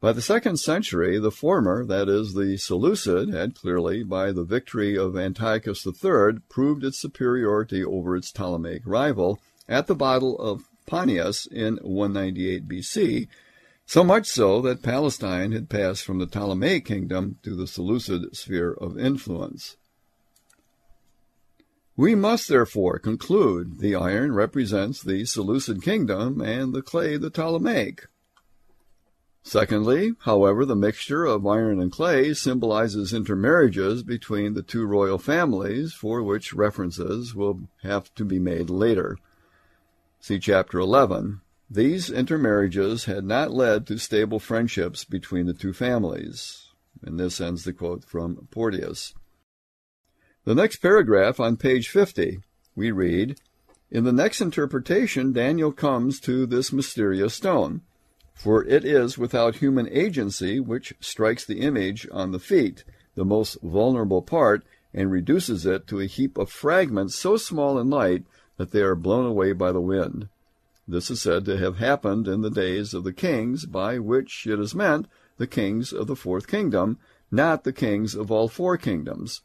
By 0.00 0.12
the 0.12 0.22
second 0.22 0.56
century, 0.56 1.18
the 1.18 1.30
former, 1.30 1.84
that 1.84 2.08
is, 2.08 2.32
the 2.32 2.56
Seleucid, 2.56 3.28
had 3.28 3.54
clearly, 3.54 4.02
by 4.02 4.32
the 4.32 4.44
victory 4.44 4.96
of 4.96 5.14
Antiochus 5.14 5.86
III, 5.86 6.40
proved 6.48 6.84
its 6.84 6.98
superiority 6.98 7.84
over 7.84 8.16
its 8.16 8.32
Ptolemaic 8.32 8.80
rival 8.86 9.42
at 9.68 9.88
the 9.88 9.94
Battle 9.94 10.38
of 10.38 10.70
Panias 10.86 11.46
in 11.46 11.76
198 11.82 12.66
BC, 12.66 13.28
so 13.84 14.02
much 14.02 14.26
so 14.26 14.62
that 14.62 14.82
Palestine 14.82 15.52
had 15.52 15.68
passed 15.68 16.02
from 16.04 16.18
the 16.18 16.26
Ptolemaic 16.26 16.86
kingdom 16.86 17.38
to 17.42 17.54
the 17.54 17.66
Seleucid 17.66 18.34
sphere 18.34 18.72
of 18.72 18.98
influence. 18.98 19.76
We 21.94 22.14
must 22.14 22.48
therefore 22.48 22.98
conclude 22.98 23.80
the 23.80 23.96
iron 23.96 24.32
represents 24.32 25.02
the 25.02 25.26
Seleucid 25.26 25.82
kingdom 25.82 26.40
and 26.40 26.72
the 26.72 26.80
clay 26.80 27.18
the 27.18 27.28
Ptolemaic. 27.28 28.06
Secondly, 29.42 30.12
however, 30.20 30.64
the 30.64 30.76
mixture 30.76 31.24
of 31.24 31.46
iron 31.46 31.80
and 31.80 31.90
clay 31.90 32.34
symbolizes 32.34 33.14
intermarriages 33.14 34.02
between 34.02 34.54
the 34.54 34.62
two 34.62 34.84
royal 34.84 35.18
families, 35.18 35.92
for 35.94 36.22
which 36.22 36.52
references 36.52 37.34
will 37.34 37.68
have 37.82 38.14
to 38.14 38.24
be 38.24 38.38
made 38.38 38.68
later. 38.68 39.16
See 40.20 40.38
Chapter 40.38 40.78
11. 40.78 41.40
These 41.70 42.10
intermarriages 42.10 43.06
had 43.06 43.24
not 43.24 43.52
led 43.52 43.86
to 43.86 43.98
stable 43.98 44.40
friendships 44.40 45.04
between 45.04 45.46
the 45.46 45.54
two 45.54 45.72
families. 45.72 46.68
And 47.02 47.18
this 47.18 47.40
ends 47.40 47.64
the 47.64 47.72
quote 47.72 48.04
from 48.04 48.48
Porteous. 48.50 49.14
The 50.44 50.54
next 50.54 50.76
paragraph 50.76 51.40
on 51.40 51.56
page 51.56 51.88
50, 51.88 52.40
we 52.74 52.90
read, 52.90 53.40
In 53.90 54.04
the 54.04 54.12
next 54.12 54.40
interpretation, 54.40 55.32
Daniel 55.32 55.72
comes 55.72 56.20
to 56.20 56.44
this 56.44 56.72
mysterious 56.72 57.34
stone, 57.34 57.82
for 58.40 58.64
it 58.64 58.86
is 58.86 59.18
without 59.18 59.56
human 59.56 59.86
agency 59.90 60.58
which 60.58 60.94
strikes 60.98 61.44
the 61.44 61.60
image 61.60 62.08
on 62.10 62.32
the 62.32 62.38
feet, 62.38 62.84
the 63.14 63.24
most 63.24 63.58
vulnerable 63.62 64.22
part, 64.22 64.64
and 64.94 65.12
reduces 65.12 65.66
it 65.66 65.86
to 65.86 66.00
a 66.00 66.06
heap 66.06 66.38
of 66.38 66.50
fragments 66.50 67.14
so 67.14 67.36
small 67.36 67.78
and 67.78 67.90
light 67.90 68.24
that 68.56 68.70
they 68.70 68.80
are 68.80 68.94
blown 68.94 69.26
away 69.26 69.52
by 69.52 69.70
the 69.70 69.80
wind. 69.80 70.26
This 70.88 71.10
is 71.10 71.20
said 71.20 71.44
to 71.44 71.58
have 71.58 71.76
happened 71.76 72.26
in 72.26 72.40
the 72.40 72.50
days 72.50 72.94
of 72.94 73.04
the 73.04 73.12
kings, 73.12 73.66
by 73.66 73.98
which 73.98 74.46
it 74.46 74.58
is 74.58 74.74
meant 74.74 75.06
the 75.36 75.46
kings 75.46 75.92
of 75.92 76.06
the 76.06 76.16
fourth 76.16 76.46
kingdom, 76.46 76.96
not 77.30 77.64
the 77.64 77.74
kings 77.74 78.14
of 78.14 78.30
all 78.30 78.48
four 78.48 78.78
kingdoms. 78.78 79.42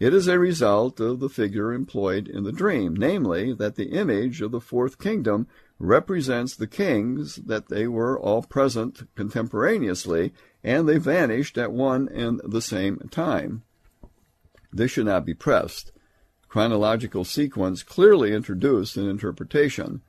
It 0.00 0.14
is 0.14 0.28
a 0.28 0.38
result 0.38 0.98
of 0.98 1.20
the 1.20 1.28
figure 1.28 1.74
employed 1.74 2.26
in 2.26 2.44
the 2.44 2.52
dream, 2.52 2.94
namely, 2.94 3.52
that 3.52 3.76
the 3.76 3.90
image 3.90 4.40
of 4.40 4.50
the 4.50 4.60
fourth 4.60 4.98
kingdom 4.98 5.46
represents 5.78 6.54
the 6.54 6.66
kings, 6.66 7.36
that 7.36 7.68
they 7.68 7.86
were 7.86 8.18
all 8.18 8.42
present 8.42 9.08
contemporaneously, 9.14 10.32
and 10.62 10.88
they 10.88 10.98
vanished 10.98 11.58
at 11.58 11.72
one 11.72 12.08
and 12.08 12.40
the 12.44 12.62
same 12.62 12.98
time. 13.10 13.62
This 14.72 14.92
should 14.92 15.06
not 15.06 15.24
be 15.24 15.34
pressed. 15.34 15.92
Chronological 16.48 17.24
sequence 17.24 17.82
clearly 17.82 18.32
introduced 18.32 18.96
in 18.96 19.08
interpretation. 19.08 20.02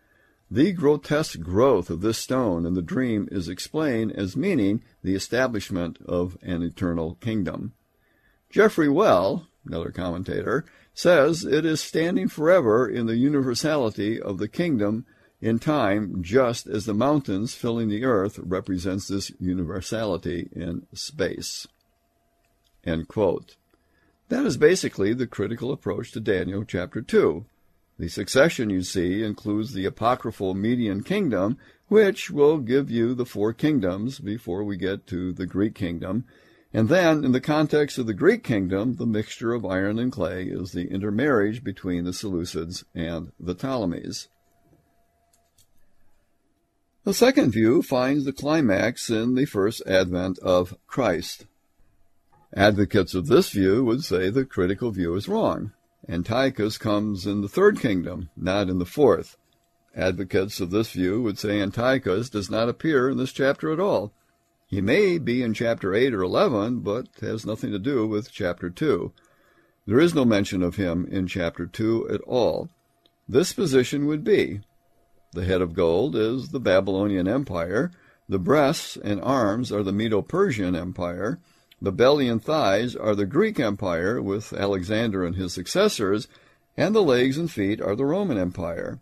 The 0.49 0.73
grotesque 0.73 1.39
growth 1.39 1.89
of 1.89 2.01
this 2.01 2.19
stone 2.19 2.65
in 2.65 2.75
the 2.75 2.81
dream 2.83 3.27
is 3.31 3.49
explained 3.49 4.11
as 4.11 4.37
meaning 4.37 4.83
the 5.03 5.15
establishment 5.15 5.97
of 6.05 6.37
an 6.43 6.61
eternal 6.61 7.15
kingdom. 7.15 7.73
Geoffrey 8.51 8.89
Well, 8.89 9.47
another 9.65 9.89
commentator, 9.89 10.65
says 10.93 11.43
it 11.43 11.65
is 11.65 11.81
standing 11.81 12.27
forever 12.27 12.87
in 12.87 13.07
the 13.07 13.17
universality 13.17 14.21
of 14.21 14.37
the 14.37 14.47
kingdom 14.47 15.05
in 15.45 15.59
time, 15.59 16.23
just 16.23 16.65
as 16.65 16.85
the 16.85 16.93
mountains 16.95 17.53
filling 17.53 17.87
the 17.87 18.03
earth 18.03 18.39
represents 18.39 19.07
this 19.07 19.31
universality 19.39 20.49
in 20.51 20.87
space. 20.91 21.67
That 22.83 24.43
is 24.43 24.57
basically 24.57 25.13
the 25.13 25.27
critical 25.27 25.71
approach 25.71 26.11
to 26.13 26.19
Daniel 26.19 26.65
chapter 26.65 26.99
2. 26.99 27.45
The 27.99 28.07
succession, 28.07 28.71
you 28.71 28.81
see, 28.81 29.21
includes 29.21 29.73
the 29.73 29.85
apocryphal 29.85 30.55
Median 30.55 31.03
kingdom, 31.03 31.59
which 31.89 32.31
will 32.31 32.57
give 32.57 32.89
you 32.89 33.13
the 33.13 33.23
four 33.23 33.53
kingdoms 33.53 34.17
before 34.17 34.63
we 34.63 34.77
get 34.77 35.05
to 35.07 35.31
the 35.31 35.45
Greek 35.45 35.75
kingdom. 35.75 36.25
And 36.73 36.89
then, 36.89 37.23
in 37.23 37.33
the 37.33 37.39
context 37.39 37.99
of 37.99 38.07
the 38.07 38.15
Greek 38.15 38.43
kingdom, 38.43 38.95
the 38.95 39.05
mixture 39.05 39.53
of 39.53 39.63
iron 39.63 39.99
and 39.99 40.11
clay 40.11 40.45
is 40.45 40.71
the 40.71 40.87
intermarriage 40.87 41.63
between 41.63 42.03
the 42.03 42.13
Seleucids 42.13 42.83
and 42.95 43.31
the 43.39 43.53
Ptolemies. 43.53 44.27
The 47.05 47.13
second 47.13 47.51
view 47.51 47.83
finds 47.83 48.25
the 48.25 48.33
climax 48.33 49.11
in 49.11 49.35
the 49.35 49.45
first 49.45 49.83
advent 49.85 50.39
of 50.39 50.75
Christ. 50.87 51.45
Advocates 52.51 53.13
of 53.13 53.27
this 53.27 53.51
view 53.51 53.85
would 53.85 54.03
say 54.03 54.31
the 54.31 54.43
critical 54.43 54.89
view 54.89 55.13
is 55.13 55.27
wrong. 55.27 55.71
Antiochus 56.09 56.79
comes 56.79 57.27
in 57.27 57.41
the 57.41 57.47
third 57.47 57.79
kingdom, 57.79 58.31
not 58.35 58.69
in 58.69 58.79
the 58.79 58.87
fourth. 58.87 59.37
Advocates 59.95 60.59
of 60.59 60.71
this 60.71 60.89
view 60.93 61.21
would 61.21 61.37
say 61.37 61.61
Antiochus 61.61 62.27
does 62.27 62.49
not 62.49 62.69
appear 62.69 63.07
in 63.07 63.17
this 63.17 63.31
chapter 63.31 63.71
at 63.71 63.79
all. 63.79 64.11
He 64.65 64.81
may 64.81 65.19
be 65.19 65.43
in 65.43 65.53
chapter 65.53 65.93
8 65.93 66.11
or 66.11 66.23
11, 66.23 66.79
but 66.79 67.07
has 67.21 67.45
nothing 67.45 67.71
to 67.71 67.77
do 67.77 68.07
with 68.07 68.31
chapter 68.31 68.71
2. 68.71 69.13
There 69.85 69.99
is 69.99 70.15
no 70.15 70.25
mention 70.25 70.63
of 70.63 70.77
him 70.77 71.05
in 71.11 71.27
chapter 71.27 71.67
2 71.67 72.09
at 72.09 72.21
all. 72.21 72.69
This 73.29 73.53
position 73.53 74.07
would 74.07 74.23
be 74.23 74.61
the 75.35 75.45
head 75.45 75.61
of 75.61 75.73
gold 75.73 76.15
is 76.15 76.49
the 76.49 76.59
Babylonian 76.59 77.27
Empire, 77.27 77.91
the 78.27 78.39
breasts 78.39 78.97
and 78.97 79.21
arms 79.21 79.71
are 79.71 79.83
the 79.83 79.91
Medo 79.91 80.21
Persian 80.21 80.75
Empire, 80.75 81.39
the 81.81 81.91
belly 81.91 82.27
and 82.27 82.43
thighs 82.43 82.95
are 82.95 83.13
the 83.13 83.25
Greek 83.25 83.59
Empire 83.59 84.21
with 84.21 84.53
Alexander 84.53 85.23
and 85.25 85.35
his 85.35 85.53
successors, 85.53 86.27
and 86.77 86.95
the 86.95 87.03
legs 87.03 87.37
and 87.37 87.51
feet 87.51 87.81
are 87.81 87.95
the 87.95 88.05
Roman 88.05 88.37
Empire. 88.37 88.99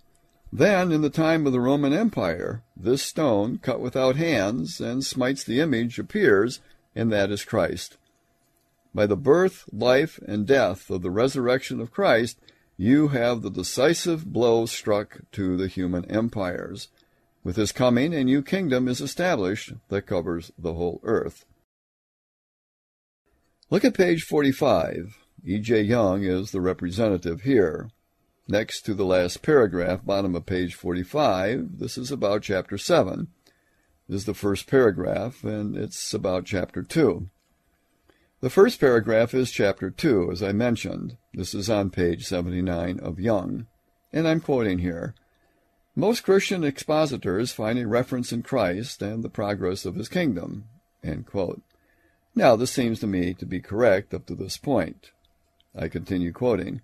Then, 0.51 0.91
in 0.91 1.01
the 1.01 1.09
time 1.09 1.47
of 1.47 1.53
the 1.53 1.61
Roman 1.61 1.93
Empire, 1.93 2.61
this 2.75 3.01
stone, 3.01 3.59
cut 3.59 3.79
without 3.79 4.15
hands, 4.15 4.81
and 4.81 5.05
smites 5.05 5.43
the 5.43 5.59
image, 5.59 5.97
appears, 5.97 6.59
and 6.95 7.11
that 7.11 7.31
is 7.31 7.45
Christ. 7.45 7.97
By 8.93 9.05
the 9.05 9.15
birth, 9.15 9.65
life, 9.71 10.19
and 10.27 10.45
death 10.45 10.89
of 10.89 11.01
the 11.01 11.09
resurrection 11.09 11.79
of 11.79 11.91
Christ, 11.91 12.37
you 12.83 13.07
have 13.07 13.41
the 13.41 13.49
decisive 13.49 14.25
blow 14.25 14.65
struck 14.65 15.21
to 15.31 15.55
the 15.55 15.69
human 15.69 16.03
empires. 16.11 16.89
With 17.41 17.55
his 17.55 17.71
coming, 17.71 18.13
a 18.13 18.25
new 18.25 18.41
kingdom 18.41 18.89
is 18.89 18.99
established 18.99 19.71
that 19.87 20.05
covers 20.05 20.51
the 20.57 20.73
whole 20.73 20.99
earth. 21.03 21.45
Look 23.69 23.85
at 23.85 23.93
page 23.93 24.23
45. 24.23 25.17
E.J. 25.45 25.81
Young 25.83 26.23
is 26.23 26.51
the 26.51 26.59
representative 26.59 27.43
here. 27.43 27.89
Next 28.49 28.81
to 28.81 28.93
the 28.93 29.05
last 29.05 29.41
paragraph, 29.41 30.05
bottom 30.05 30.35
of 30.35 30.45
page 30.45 30.75
45, 30.75 31.79
this 31.79 31.97
is 31.97 32.11
about 32.11 32.41
chapter 32.41 32.77
7. 32.77 33.29
This 34.09 34.21
is 34.21 34.25
the 34.25 34.33
first 34.33 34.67
paragraph, 34.67 35.45
and 35.45 35.77
it's 35.77 36.13
about 36.13 36.43
chapter 36.43 36.83
2. 36.83 37.29
The 38.43 38.49
first 38.49 38.81
paragraph 38.81 39.33
is 39.33 39.51
chapter 39.51 39.89
2, 39.89 40.29
as 40.29 40.43
I 40.43 40.51
mentioned. 40.51 41.15
This 41.33 41.55
is 41.55 41.69
on 41.69 41.91
page 41.91 42.25
79 42.25 42.99
of 42.99 43.17
Young. 43.17 43.67
And 44.11 44.27
I'm 44.27 44.41
quoting 44.41 44.79
here. 44.79 45.15
Most 45.95 46.25
Christian 46.25 46.61
expositors 46.61 47.53
find 47.53 47.79
a 47.79 47.87
reference 47.87 48.33
in 48.33 48.43
Christ 48.43 49.01
and 49.01 49.23
the 49.23 49.29
progress 49.29 49.85
of 49.85 49.95
his 49.95 50.09
kingdom. 50.09 50.65
Now, 52.35 52.57
this 52.57 52.71
seems 52.71 52.99
to 52.99 53.07
me 53.07 53.33
to 53.33 53.45
be 53.45 53.61
correct 53.61 54.13
up 54.13 54.25
to 54.25 54.35
this 54.35 54.57
point. 54.57 55.11
I 55.73 55.87
continue 55.87 56.33
quoting. 56.33 56.81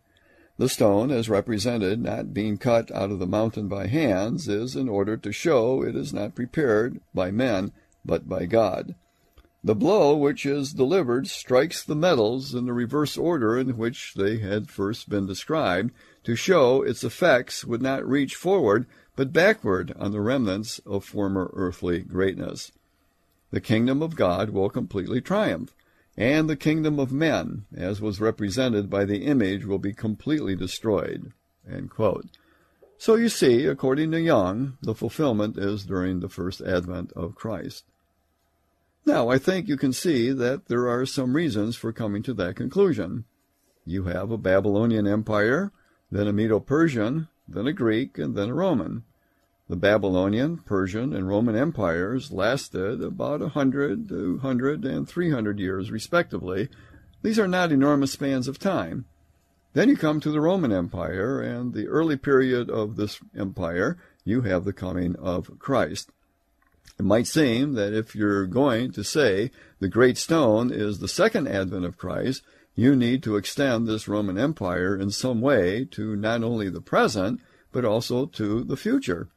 The 0.57 0.69
stone, 0.69 1.11
as 1.11 1.27
represented, 1.27 2.01
not 2.01 2.33
being 2.33 2.57
cut 2.57 2.89
out 2.89 3.11
of 3.11 3.19
the 3.19 3.27
mountain 3.27 3.67
by 3.67 3.87
hands, 3.87 4.47
is 4.47 4.77
in 4.77 4.87
order 4.87 5.17
to 5.17 5.33
show 5.33 5.83
it 5.83 5.97
is 5.97 6.13
not 6.13 6.35
prepared 6.35 7.01
by 7.13 7.31
men, 7.31 7.73
but 8.05 8.29
by 8.29 8.45
God. 8.45 8.95
The 9.63 9.75
blow 9.75 10.15
which 10.15 10.45
is 10.45 10.73
delivered 10.73 11.27
strikes 11.27 11.83
the 11.83 11.95
metals 11.95 12.55
in 12.55 12.65
the 12.65 12.73
reverse 12.73 13.17
order 13.17 13.57
in 13.57 13.77
which 13.77 14.13
they 14.15 14.37
had 14.37 14.69
first 14.69 15.09
been 15.09 15.25
described, 15.25 15.91
to 16.23 16.35
show 16.35 16.81
its 16.81 17.03
effects 17.03 17.65
would 17.65 17.81
not 17.81 18.07
reach 18.07 18.35
forward, 18.35 18.85
but 19.15 19.33
backward 19.33 19.93
on 19.97 20.11
the 20.11 20.21
remnants 20.21 20.79
of 20.85 21.03
former 21.03 21.51
earthly 21.53 21.99
greatness. 21.99 22.71
The 23.51 23.61
kingdom 23.61 24.01
of 24.01 24.15
God 24.15 24.51
will 24.51 24.69
completely 24.69 25.21
triumph 25.21 25.73
and 26.19 26.49
the 26.49 26.57
kingdom 26.57 26.99
of 26.99 27.13
men, 27.13 27.65
as 27.73 28.01
was 28.01 28.19
represented 28.19 28.89
by 28.89 29.05
the 29.05 29.25
image, 29.25 29.65
will 29.65 29.79
be 29.79 29.93
completely 29.93 30.53
destroyed. 30.53 31.31
So 32.97 33.15
you 33.15 33.29
see, 33.29 33.65
according 33.65 34.11
to 34.11 34.19
Young, 34.19 34.77
the 34.81 34.93
fulfillment 34.93 35.57
is 35.57 35.85
during 35.85 36.19
the 36.19 36.27
first 36.27 36.59
advent 36.59 37.13
of 37.13 37.35
Christ. 37.35 37.85
Now, 39.09 39.29
I 39.29 39.39
think 39.39 39.67
you 39.67 39.75
can 39.75 39.91
see 39.91 40.31
that 40.33 40.67
there 40.67 40.87
are 40.87 41.03
some 41.03 41.35
reasons 41.35 41.75
for 41.75 41.91
coming 41.91 42.21
to 42.21 42.33
that 42.35 42.55
conclusion. 42.55 43.25
You 43.83 44.03
have 44.03 44.29
a 44.29 44.37
Babylonian 44.37 45.07
Empire, 45.07 45.71
then 46.11 46.27
a 46.27 46.31
Medo-Persian, 46.31 47.27
then 47.47 47.65
a 47.65 47.73
Greek, 47.73 48.19
and 48.19 48.35
then 48.35 48.49
a 48.49 48.53
Roman. 48.53 49.05
The 49.67 49.77
Babylonian, 49.77 50.57
Persian, 50.57 51.11
and 51.11 51.27
Roman 51.27 51.55
empires 51.55 52.31
lasted 52.31 53.01
about 53.01 53.41
a 53.41 53.49
hundred, 53.49 54.09
two 54.09 54.37
hundred, 54.37 54.85
and 54.85 55.09
three 55.09 55.31
hundred 55.31 55.57
years, 55.57 55.89
respectively. 55.89 56.69
These 57.23 57.39
are 57.39 57.47
not 57.47 57.71
enormous 57.71 58.11
spans 58.11 58.47
of 58.47 58.59
time. 58.59 59.05
Then 59.73 59.89
you 59.89 59.97
come 59.97 60.19
to 60.19 60.31
the 60.31 60.39
Roman 60.39 60.71
Empire, 60.71 61.41
and 61.41 61.73
the 61.73 61.87
early 61.87 62.15
period 62.15 62.69
of 62.69 62.95
this 62.95 63.19
empire, 63.35 63.97
you 64.23 64.41
have 64.41 64.65
the 64.65 64.73
coming 64.73 65.15
of 65.15 65.57
Christ. 65.57 66.11
It 66.97 67.05
might 67.05 67.27
seem 67.27 67.73
that 67.73 67.93
if 67.93 68.15
you're 68.15 68.45
going 68.45 68.91
to 68.93 69.03
say 69.03 69.51
the 69.79 69.87
great 69.87 70.17
stone 70.17 70.71
is 70.71 70.99
the 70.99 71.07
second 71.07 71.47
advent 71.47 71.85
of 71.85 71.97
Christ, 71.97 72.41
you 72.75 72.95
need 72.95 73.23
to 73.23 73.35
extend 73.35 73.87
this 73.87 74.07
Roman 74.07 74.37
Empire 74.37 74.97
in 74.97 75.11
some 75.11 75.41
way 75.41 75.85
to 75.91 76.15
not 76.15 76.43
only 76.43 76.69
the 76.69 76.81
present, 76.81 77.41
but 77.71 77.85
also 77.85 78.25
to 78.25 78.63
the 78.63 78.77
future. 78.77 79.29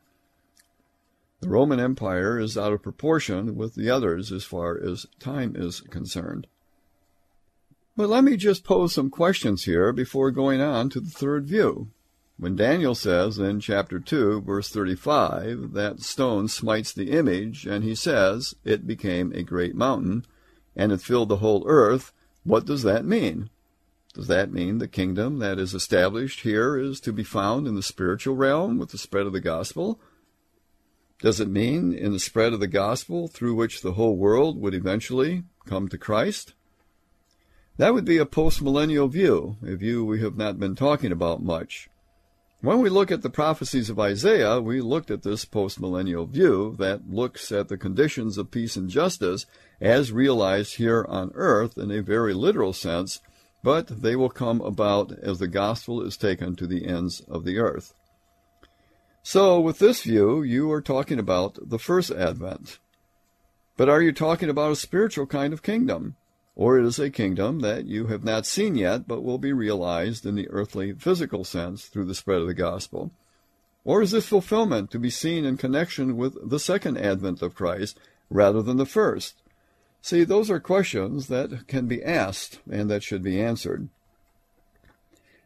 The 1.40 1.49
Roman 1.49 1.80
Empire 1.80 2.38
is 2.38 2.56
out 2.56 2.73
of 2.73 2.82
proportion 2.82 3.56
with 3.56 3.75
the 3.75 3.90
others 3.90 4.30
as 4.30 4.44
far 4.44 4.78
as 4.78 5.06
time 5.18 5.56
is 5.56 5.80
concerned. 5.80 6.47
But 7.97 8.09
let 8.09 8.23
me 8.23 8.37
just 8.37 8.64
pose 8.64 8.94
some 8.94 9.11
questions 9.11 9.64
here 9.64 9.92
before 9.92 10.30
going 10.30 10.61
on 10.61 10.88
to 10.90 11.00
the 11.00 11.11
third 11.11 11.47
view. 11.47 11.90
When 12.42 12.56
Daniel 12.56 12.96
says 12.96 13.38
in 13.38 13.61
chapter 13.61 14.00
2, 14.00 14.40
verse 14.40 14.68
35, 14.68 15.75
that 15.75 16.00
stone 16.00 16.49
smites 16.49 16.92
the 16.92 17.12
image, 17.12 17.66
and 17.66 17.84
he 17.84 17.94
says, 17.94 18.56
it 18.64 18.84
became 18.84 19.30
a 19.30 19.44
great 19.44 19.76
mountain, 19.76 20.26
and 20.75 20.90
it 20.90 21.00
filled 21.00 21.28
the 21.28 21.37
whole 21.37 21.62
earth, 21.68 22.12
what 22.42 22.66
does 22.66 22.82
that 22.82 23.04
mean? 23.04 23.49
Does 24.12 24.26
that 24.26 24.52
mean 24.52 24.78
the 24.78 24.88
kingdom 24.88 25.38
that 25.38 25.61
is 25.61 25.72
established 25.72 26.40
here 26.40 26.76
is 26.76 26.99
to 27.02 27.12
be 27.12 27.22
found 27.22 27.68
in 27.68 27.76
the 27.76 27.80
spiritual 27.80 28.34
realm 28.34 28.76
with 28.76 28.90
the 28.90 28.99
spread 28.99 29.26
of 29.26 29.32
the 29.32 29.40
gospel? 29.40 30.00
Does 31.20 31.38
it 31.38 31.48
mean 31.48 31.92
in 31.92 32.11
the 32.11 32.18
spread 32.18 32.52
of 32.52 32.59
the 32.59 32.66
gospel 32.66 33.28
through 33.28 33.55
which 33.55 33.83
the 33.83 33.92
whole 33.92 34.16
world 34.16 34.61
would 34.61 34.74
eventually 34.74 35.44
come 35.64 35.87
to 35.87 35.96
Christ? 35.96 36.55
That 37.76 37.94
would 37.94 38.05
be 38.05 38.18
a 38.18 38.26
postmillennial 38.26 39.09
view, 39.09 39.59
a 39.64 39.76
view 39.76 40.05
we 40.05 40.20
have 40.22 40.37
not 40.37 40.59
been 40.59 40.74
talking 40.74 41.12
about 41.12 41.40
much. 41.40 41.88
When 42.62 42.79
we 42.79 42.90
look 42.90 43.11
at 43.11 43.22
the 43.22 43.29
prophecies 43.29 43.90
of 43.90 43.98
Isaiah, 43.98 44.61
we 44.61 44.81
looked 44.81 45.11
at 45.11 45.25
this 45.25 45.44
postmillennial 45.44 46.29
view 46.29 46.77
that 46.79 47.11
looks 47.11 47.51
at 47.51 47.66
the 47.66 47.77
conditions 47.77 48.38
of 48.38 48.53
peace 48.53 48.77
and 48.77 48.88
justice 48.88 49.46
as 49.81 50.12
realized 50.12 50.77
here 50.77 51.05
on 51.09 51.33
earth 51.35 51.77
in 51.77 51.90
a 51.90 52.03
very 52.03 52.33
literal 52.33 52.72
sense, 52.72 53.18
but 53.64 54.03
they 54.03 54.14
will 54.14 54.31
come 54.31 54.61
about 54.61 55.11
as 55.11 55.40
the 55.40 55.48
gospel 55.48 56.03
is 56.03 56.16
taken 56.16 56.55
to 56.55 56.68
the 56.68 56.87
ends 56.87 57.20
of 57.22 57.44
the 57.44 57.59
earth. 57.59 57.94
So, 59.25 59.59
with 59.59 59.81
this 59.81 60.05
view, 60.05 60.44
you 60.44 60.70
are 60.70 60.81
talking 60.81 61.18
about 61.18 61.59
the 61.68 61.81
first 61.81 62.12
advent. 62.12 62.79
But 63.77 63.88
are 63.88 64.03
you 64.03 64.12
talking 64.12 64.48
about 64.48 64.70
a 64.70 64.77
spiritual 64.77 65.27
kind 65.27 65.53
of 65.53 65.64
kingdom? 65.64 66.14
Or 66.54 66.78
it 66.78 66.84
is 66.84 66.98
a 66.98 67.10
kingdom 67.10 67.60
that 67.60 67.86
you 67.86 68.06
have 68.06 68.24
not 68.24 68.46
seen 68.46 68.74
yet, 68.74 69.08
but 69.08 69.22
will 69.22 69.38
be 69.38 69.52
realized 69.52 70.26
in 70.26 70.34
the 70.34 70.48
earthly 70.50 70.92
physical 70.92 71.44
sense 71.44 71.86
through 71.86 72.04
the 72.04 72.14
spread 72.14 72.42
of 72.42 72.46
the 72.46 72.54
gospel? 72.54 73.10
Or 73.84 74.02
is 74.02 74.10
this 74.10 74.28
fulfillment 74.28 74.90
to 74.90 74.98
be 74.98 75.10
seen 75.10 75.44
in 75.44 75.56
connection 75.56 76.16
with 76.16 76.36
the 76.48 76.60
second 76.60 76.98
advent 76.98 77.42
of 77.42 77.54
Christ 77.54 77.98
rather 78.30 78.62
than 78.62 78.76
the 78.76 78.86
first? 78.86 79.36
See, 80.02 80.24
those 80.24 80.50
are 80.50 80.60
questions 80.60 81.28
that 81.28 81.66
can 81.68 81.86
be 81.86 82.02
asked 82.02 82.60
and 82.70 82.90
that 82.90 83.02
should 83.02 83.22
be 83.22 83.40
answered. 83.40 83.88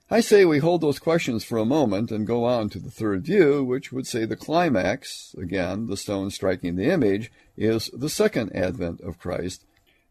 I 0.09 0.21
say 0.21 0.45
we 0.45 0.59
hold 0.59 0.81
those 0.81 0.99
questions 0.99 1.45
for 1.45 1.59
a 1.59 1.65
moment 1.65 2.11
and 2.11 2.27
go 2.27 2.45
on 2.45 2.69
to 2.71 2.79
the 2.79 2.93
third 2.93 3.25
view, 3.25 3.65
which 3.65 3.93
would 3.93 4.07
say 4.07 4.25
the 4.25 4.37
climax, 4.37 5.35
again, 5.37 5.89
the 5.89 5.97
stone 5.97 6.31
striking 6.31 6.77
the 6.77 6.91
image, 6.91 7.33
is 7.57 7.91
the 7.93 8.09
second 8.09 8.55
advent 8.55 9.01
of 9.01 9.19
Christ, 9.19 9.65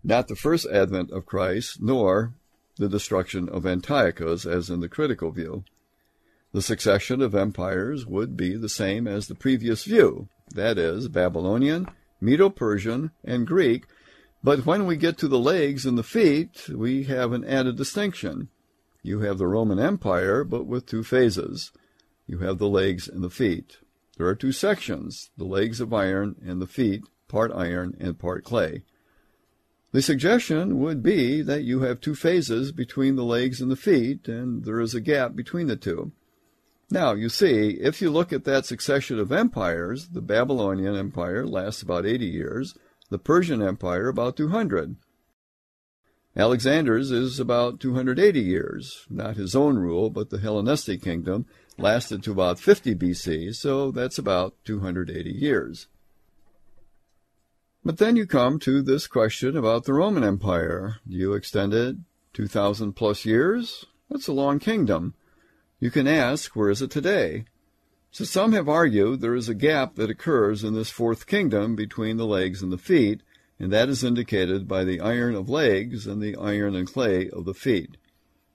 not 0.05 0.27
the 0.27 0.35
first 0.35 0.67
advent 0.67 1.11
of 1.11 1.25
Christ, 1.25 1.81
nor 1.81 2.33
the 2.77 2.87
destruction 2.87 3.49
of 3.49 3.65
Antiochus, 3.65 4.45
as 4.45 4.69
in 4.69 4.79
the 4.79 4.87
critical 4.87 5.31
view. 5.31 5.63
The 6.51 6.61
succession 6.61 7.21
of 7.21 7.33
empires 7.33 8.05
would 8.05 8.37
be 8.37 8.55
the 8.55 8.69
same 8.69 9.07
as 9.07 9.27
the 9.27 9.35
previous 9.35 9.83
view, 9.83 10.29
that 10.53 10.77
is, 10.77 11.09
Babylonian, 11.09 11.87
Medo 12.21 12.49
Persian, 12.49 13.11
and 13.23 13.47
Greek, 13.47 13.85
but 14.43 14.63
when 14.63 14.85
we 14.85 14.95
get 14.95 15.17
to 15.17 15.27
the 15.27 15.39
legs 15.39 15.87
and 15.87 15.97
the 15.97 16.03
feet, 16.03 16.69
we 16.69 17.05
have 17.05 17.31
an 17.31 17.43
added 17.43 17.77
distinction. 17.77 18.49
You 19.01 19.21
have 19.21 19.39
the 19.39 19.47
Roman 19.47 19.79
Empire, 19.79 20.43
but 20.43 20.67
with 20.67 20.85
two 20.85 21.03
phases. 21.03 21.71
You 22.27 22.37
have 22.39 22.59
the 22.59 22.69
legs 22.69 23.07
and 23.07 23.23
the 23.23 23.31
feet. 23.31 23.77
There 24.17 24.27
are 24.27 24.35
two 24.35 24.51
sections, 24.51 25.31
the 25.35 25.45
legs 25.45 25.81
of 25.81 25.91
iron 25.91 26.35
and 26.45 26.61
the 26.61 26.67
feet, 26.67 27.05
part 27.27 27.51
iron 27.51 27.97
and 27.99 28.19
part 28.19 28.43
clay. 28.43 28.83
The 29.91 30.01
suggestion 30.01 30.79
would 30.79 31.01
be 31.01 31.41
that 31.41 31.63
you 31.63 31.81
have 31.81 32.01
two 32.01 32.15
phases 32.15 32.71
between 32.71 33.15
the 33.15 33.23
legs 33.23 33.61
and 33.61 33.71
the 33.71 33.75
feet, 33.75 34.27
and 34.27 34.65
there 34.65 34.79
is 34.79 34.93
a 34.93 35.01
gap 35.01 35.35
between 35.35 35.67
the 35.67 35.75
two. 35.75 36.11
Now, 36.91 37.13
you 37.13 37.29
see, 37.29 37.71
if 37.81 38.01
you 38.01 38.11
look 38.11 38.31
at 38.31 38.43
that 38.43 38.65
succession 38.65 39.19
of 39.19 39.31
empires, 39.31 40.09
the 40.09 40.21
Babylonian 40.21 40.95
Empire 40.95 41.47
lasts 41.47 41.81
about 41.81 42.05
80 42.05 42.25
years, 42.25 42.77
the 43.09 43.17
Persian 43.17 43.61
Empire 43.61 44.07
about 44.07 44.35
200. 44.35 44.95
Alexander's 46.37 47.11
is 47.11 47.39
about 47.39 47.79
280 47.79 48.41
years. 48.41 49.05
Not 49.09 49.37
his 49.37 49.55
own 49.55 49.77
rule, 49.77 50.09
but 50.09 50.29
the 50.29 50.39
Hellenistic 50.39 51.01
kingdom 51.01 51.45
lasted 51.77 52.23
to 52.23 52.31
about 52.31 52.59
50 52.59 52.93
BC, 52.95 53.55
so 53.55 53.89
that's 53.91 54.17
about 54.17 54.55
280 54.65 55.31
years. 55.31 55.87
But 57.85 57.99
then 57.99 58.15
you 58.15 58.25
come 58.25 58.57
to 58.61 58.81
this 58.81 59.05
question 59.05 59.55
about 59.55 59.83
the 59.83 59.93
Roman 59.93 60.23
Empire. 60.23 60.95
Do 61.07 61.15
you 61.15 61.33
extend 61.33 61.71
it 61.71 61.97
2,000 62.33 62.93
plus 62.93 63.25
years? 63.25 63.85
That's 64.09 64.27
a 64.27 64.33
long 64.33 64.57
kingdom. 64.57 65.13
You 65.79 65.91
can 65.91 66.07
ask, 66.07 66.55
where 66.55 66.71
is 66.71 66.81
it 66.81 66.89
today? 66.89 67.45
So 68.09 68.23
some 68.23 68.53
have 68.53 68.67
argued 68.67 69.21
there 69.21 69.35
is 69.35 69.49
a 69.49 69.53
gap 69.53 69.95
that 69.95 70.09
occurs 70.09 70.63
in 70.63 70.73
this 70.73 70.89
fourth 70.89 71.27
kingdom 71.27 71.75
between 71.75 72.17
the 72.17 72.25
legs 72.25 72.63
and 72.63 72.71
the 72.71 72.79
feet, 72.79 73.21
and 73.59 73.71
that 73.71 73.87
is 73.87 74.03
indicated 74.03 74.67
by 74.67 74.83
the 74.83 74.99
iron 74.99 75.35
of 75.35 75.47
legs 75.47 76.07
and 76.07 76.23
the 76.23 76.35
iron 76.37 76.75
and 76.75 76.91
clay 76.91 77.29
of 77.29 77.45
the 77.45 77.53
feet. 77.53 77.97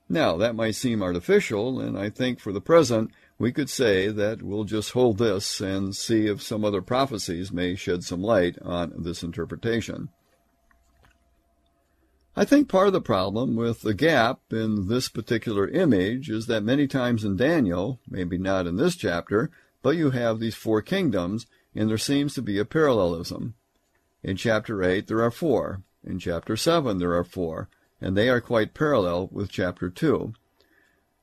Now, 0.09 0.37
that 0.38 0.57
might 0.57 0.75
seem 0.75 1.05
artificial, 1.05 1.79
and 1.79 1.97
I 1.97 2.11
think 2.11 2.40
for 2.40 2.53
the 2.53 2.61
present 2.61 3.12
we 3.40 3.50
could 3.50 3.70
say 3.70 4.09
that 4.09 4.42
we'll 4.42 4.64
just 4.64 4.90
hold 4.90 5.16
this 5.16 5.62
and 5.62 5.96
see 5.96 6.26
if 6.26 6.42
some 6.42 6.62
other 6.62 6.83
prophecies 6.83 7.50
may 7.50 7.74
shed 7.74 8.05
some 8.05 8.20
light 8.20 8.59
on 8.61 8.92
this 8.98 9.22
interpretation. 9.22 10.11
I 12.37 12.44
think 12.44 12.68
part 12.68 12.88
of 12.88 12.92
the 12.92 13.00
problem 13.00 13.57
with 13.57 13.81
the 13.81 13.94
gap 13.94 14.40
in 14.50 14.88
this 14.88 15.09
particular 15.09 15.66
image 15.68 16.29
is 16.29 16.48
that 16.48 16.62
many 16.62 16.87
times 16.87 17.24
in 17.24 17.38
Daniel, 17.38 17.98
maybe 18.07 18.37
not 18.37 18.66
in 18.66 18.76
this 18.76 18.94
chapter, 18.94 19.50
but 19.83 19.96
you 19.96 20.11
have 20.11 20.38
these 20.38 20.55
four 20.55 20.83
kingdoms, 20.83 21.46
and 21.74 21.88
there 21.88 21.96
seems 21.96 22.35
to 22.35 22.42
be 22.42 22.59
a 22.59 22.66
parallelism. 22.66 23.55
In 24.22 24.37
chapter 24.37 24.83
8, 24.83 25.07
there 25.07 25.22
are 25.22 25.31
four. 25.31 25.83
In 26.05 26.18
chapter 26.18 26.59
7, 26.59 26.98
there 26.98 27.14
are 27.14 27.24
four, 27.24 27.70
and 28.03 28.14
they 28.14 28.29
are 28.29 28.42
quite 28.42 28.74
parallel 28.74 29.31
with 29.33 29.50
chapter 29.50 29.88
2. 29.88 30.35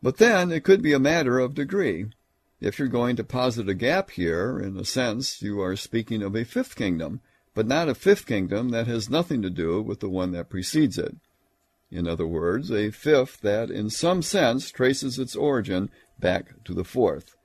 But 0.08 0.20
then 0.20 0.54
it 0.54 0.64
could 0.64 0.82
be 0.82 0.94
a 0.94 1.00
matter 1.00 1.38
of 1.38 1.54
degree. 1.54 2.06
If 2.62 2.80
you're 2.80 2.88
going 2.88 3.18
to 3.18 3.26
posit 3.26 3.68
a 3.68 3.74
gap 3.74 4.12
here, 4.12 4.58
in 4.58 4.78
a 4.78 4.86
sense, 4.86 5.42
you 5.42 5.60
are 5.60 5.76
speaking 5.76 6.24
of 6.24 6.34
a 6.34 6.46
fifth 6.46 6.78
kingdom, 6.78 7.20
but 7.54 7.68
not 7.68 7.90
a 7.90 7.94
fifth 7.94 8.26
kingdom 8.26 8.70
that 8.70 8.88
has 8.88 9.10
nothing 9.10 9.42
to 9.42 9.50
do 9.50 9.82
with 9.82 10.00
the 10.00 10.08
one 10.08 10.32
that 10.32 10.50
precedes 10.50 10.98
it. 10.98 11.18
In 11.92 12.08
other 12.08 12.26
words, 12.26 12.72
a 12.72 12.90
fifth 12.90 13.42
that 13.42 13.70
in 13.70 13.90
some 13.90 14.22
sense 14.22 14.72
traces 14.72 15.20
its 15.20 15.36
origin 15.36 15.90
back 16.18 16.64
to 16.64 16.74
the 16.74 16.86
fourth. 16.86 17.36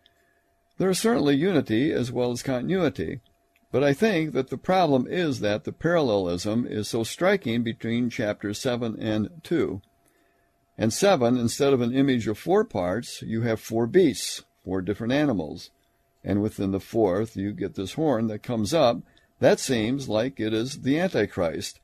There 0.79 0.91
is 0.91 1.01
certainly 1.01 1.35
unity 1.35 1.91
as 1.91 2.13
well 2.13 2.31
as 2.31 2.45
continuity, 2.45 3.23
but 3.73 3.83
I 3.83 3.93
think 3.93 4.35
that 4.35 4.51
the 4.51 4.57
problem 4.57 5.09
is 5.09 5.41
that 5.41 5.65
the 5.65 5.73
parallelism 5.73 6.69
is 6.69 6.87
so 6.87 7.03
striking 7.03 7.65
between 7.65 8.09
chapters 8.09 8.61
7 8.61 9.01
and 9.01 9.31
2. 9.43 9.83
And 10.79 10.93
7, 10.93 11.37
instead 11.37 11.73
of 11.73 11.81
an 11.81 11.95
image 11.95 12.27
of 12.27 12.39
four 12.39 12.65
parts, 12.65 13.23
you 13.23 13.43
have 13.43 13.61
four 13.61 13.87
beasts, 13.87 14.43
four 14.65 14.81
different 14.81 15.13
animals. 15.13 15.71
And 16.25 16.41
within 16.41 16.71
the 16.71 16.81
fourth, 16.81 17.37
you 17.37 17.53
get 17.53 17.75
this 17.75 17.95
horn 17.95 18.29
that 18.29 18.43
comes 18.43 18.73
up. 18.73 18.99
That 19.41 19.61
seems 19.61 20.09
like 20.09 20.41
it 20.41 20.55
is 20.55 20.83
the 20.83 20.99
Antichrist. 20.99 21.81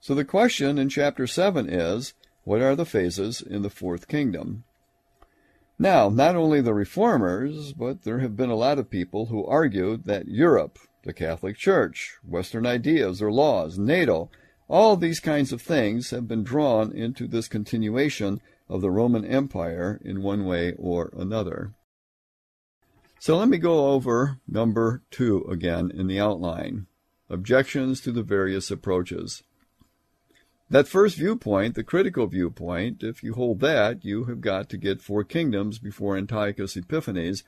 So 0.00 0.14
the 0.14 0.24
question 0.24 0.78
in 0.78 0.88
chapter 0.88 1.26
7 1.26 1.68
is 1.68 2.14
what 2.44 2.62
are 2.62 2.76
the 2.76 2.86
phases 2.86 3.42
in 3.42 3.62
the 3.62 3.70
fourth 3.70 4.08
kingdom? 4.08 4.64
Now, 5.78 6.08
not 6.08 6.34
only 6.34 6.60
the 6.60 6.74
reformers, 6.74 7.72
but 7.72 8.02
there 8.02 8.18
have 8.18 8.36
been 8.36 8.50
a 8.50 8.56
lot 8.56 8.78
of 8.78 8.90
people 8.90 9.26
who 9.26 9.46
argued 9.46 10.04
that 10.06 10.28
Europe, 10.28 10.78
the 11.04 11.12
Catholic 11.12 11.56
Church, 11.56 12.16
Western 12.26 12.66
ideas 12.66 13.22
or 13.22 13.30
laws, 13.30 13.78
NATO, 13.78 14.30
all 14.68 14.96
these 14.96 15.20
kinds 15.20 15.52
of 15.52 15.62
things 15.62 16.10
have 16.10 16.28
been 16.28 16.44
drawn 16.44 16.92
into 16.92 17.26
this 17.26 17.48
continuation 17.48 18.40
of 18.68 18.82
the 18.82 18.90
Roman 18.90 19.24
Empire 19.24 20.00
in 20.04 20.22
one 20.22 20.44
way 20.44 20.74
or 20.78 21.10
another. 21.16 21.72
So 23.18 23.36
let 23.36 23.48
me 23.48 23.58
go 23.58 23.90
over 23.90 24.38
number 24.46 25.02
two 25.10 25.44
again 25.50 25.90
in 25.92 26.06
the 26.06 26.20
outline 26.20 26.86
objections 27.30 28.00
to 28.02 28.12
the 28.12 28.22
various 28.22 28.70
approaches. 28.70 29.42
That 30.70 30.86
first 30.86 31.16
viewpoint, 31.16 31.74
the 31.74 31.82
critical 31.82 32.26
viewpoint, 32.26 33.02
if 33.02 33.22
you 33.22 33.34
hold 33.34 33.60
that, 33.60 34.04
you 34.04 34.24
have 34.24 34.40
got 34.40 34.68
to 34.68 34.76
get 34.76 35.00
four 35.00 35.24
kingdoms 35.24 35.78
before 35.78 36.16
Antiochus 36.16 36.76
Epiphanes, 36.76 37.42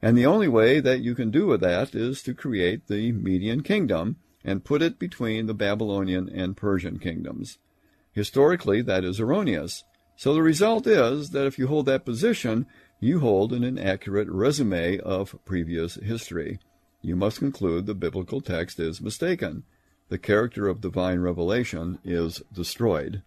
and 0.00 0.16
the 0.16 0.26
only 0.26 0.48
way 0.48 0.80
that 0.80 1.00
you 1.00 1.14
can 1.14 1.30
do 1.30 1.46
with 1.46 1.60
that 1.60 1.94
is 1.94 2.22
to 2.22 2.34
create 2.34 2.88
the 2.88 3.12
Median 3.12 3.62
kingdom 3.62 4.16
and 4.44 4.64
put 4.64 4.82
it 4.82 4.98
between 4.98 5.46
the 5.46 5.54
Babylonian 5.54 6.28
and 6.28 6.56
Persian 6.56 6.98
kingdoms. 6.98 7.58
Historically, 8.12 8.82
that 8.82 9.04
is 9.04 9.20
erroneous. 9.20 9.84
So 10.16 10.34
the 10.34 10.42
result 10.42 10.86
is 10.86 11.30
that 11.30 11.46
if 11.46 11.58
you 11.58 11.66
hold 11.66 11.86
that 11.86 12.04
position, 12.04 12.66
you 13.00 13.20
hold 13.20 13.52
an 13.52 13.64
inaccurate 13.64 14.28
resume 14.28 14.98
of 14.98 15.36
previous 15.44 15.94
history. 15.96 16.58
You 17.00 17.16
must 17.16 17.38
conclude 17.38 17.86
the 17.86 17.94
biblical 17.94 18.40
text 18.40 18.78
is 18.78 19.00
mistaken 19.00 19.64
the 20.12 20.18
character 20.18 20.68
of 20.68 20.82
divine 20.82 21.20
revelation 21.20 21.98
is 22.04 22.42
destroyed. 22.52 23.22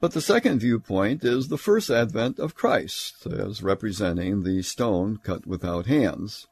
But 0.00 0.12
the 0.12 0.22
second 0.22 0.60
viewpoint 0.60 1.22
is 1.22 1.48
the 1.48 1.58
first 1.58 1.90
advent 1.90 2.38
of 2.38 2.54
Christ, 2.54 3.26
as 3.26 3.62
representing 3.62 4.42
the 4.42 4.62
stone 4.62 5.18
cut 5.22 5.46
without 5.46 5.84
hands. 5.84 6.46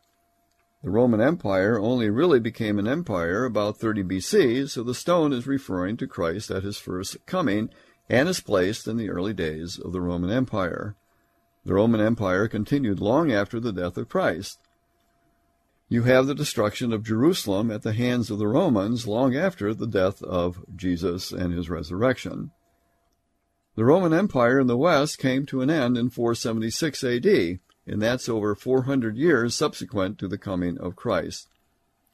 The 0.82 0.90
Roman 0.90 1.20
Empire 1.20 1.80
only 1.80 2.10
really 2.10 2.38
became 2.38 2.78
an 2.78 2.86
empire 2.86 3.44
about 3.44 3.78
30 3.78 4.04
BC, 4.04 4.68
so 4.68 4.82
the 4.82 4.94
stone 4.94 5.32
is 5.32 5.46
referring 5.46 5.96
to 5.96 6.06
Christ 6.06 6.50
at 6.50 6.62
his 6.62 6.78
first 6.78 7.24
coming 7.26 7.70
and 8.08 8.28
is 8.28 8.40
placed 8.40 8.86
in 8.86 8.96
the 8.96 9.10
early 9.10 9.32
days 9.32 9.78
of 9.78 9.92
the 9.92 10.00
Roman 10.00 10.30
Empire. 10.30 10.94
The 11.64 11.74
Roman 11.74 12.00
Empire 12.00 12.46
continued 12.46 13.00
long 13.00 13.32
after 13.32 13.58
the 13.58 13.72
death 13.72 13.96
of 13.96 14.08
Christ. 14.08 14.58
You 15.88 16.02
have 16.02 16.26
the 16.26 16.34
destruction 16.34 16.92
of 16.92 17.04
Jerusalem 17.04 17.70
at 17.70 17.82
the 17.82 17.92
hands 17.92 18.30
of 18.30 18.38
the 18.38 18.48
Romans 18.48 19.06
long 19.06 19.34
after 19.34 19.72
the 19.72 19.86
death 19.86 20.22
of 20.22 20.64
Jesus 20.74 21.32
and 21.32 21.52
his 21.52 21.70
resurrection. 21.70 22.50
The 23.76 23.84
Roman 23.84 24.12
Empire 24.12 24.60
in 24.60 24.66
the 24.66 24.76
West 24.76 25.18
came 25.18 25.46
to 25.46 25.60
an 25.60 25.70
end 25.70 25.96
in 25.96 26.10
476 26.10 27.04
AD, 27.04 27.58
and 27.86 28.02
that's 28.02 28.28
over 28.28 28.54
400 28.54 29.16
years 29.16 29.54
subsequent 29.54 30.18
to 30.18 30.28
the 30.28 30.38
coming 30.38 30.78
of 30.78 30.96
Christ. 30.96 31.48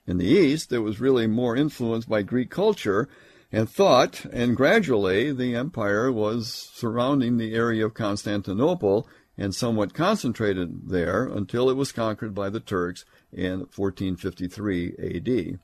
In 0.07 0.19
the 0.19 0.27
East, 0.27 0.73
it 0.73 0.81
was 0.81 1.01
really 1.01 1.27
more 1.27 1.57
influenced 1.57 2.09
by 2.09 2.23
Greek 2.23 2.51
culture 2.51 3.09
and 3.53 3.69
thought, 3.69 4.25
and 4.33 4.57
gradually 4.57 5.33
the 5.33 5.55
empire 5.55 6.11
was 6.11 6.71
surrounding 6.75 7.37
the 7.37 7.55
area 7.55 7.87
of 7.87 7.95
Constantinople 7.95 9.07
and 9.39 9.55
somewhat 9.55 9.95
concentrated 9.95 10.89
there 10.89 11.25
until 11.25 11.71
it 11.71 11.77
was 11.77 11.93
conquered 11.93 12.35
by 12.35 12.51
the 12.51 12.61
Turks 12.61 13.05
in 13.33 13.61
1453 13.75 14.95
AD. 14.99 15.61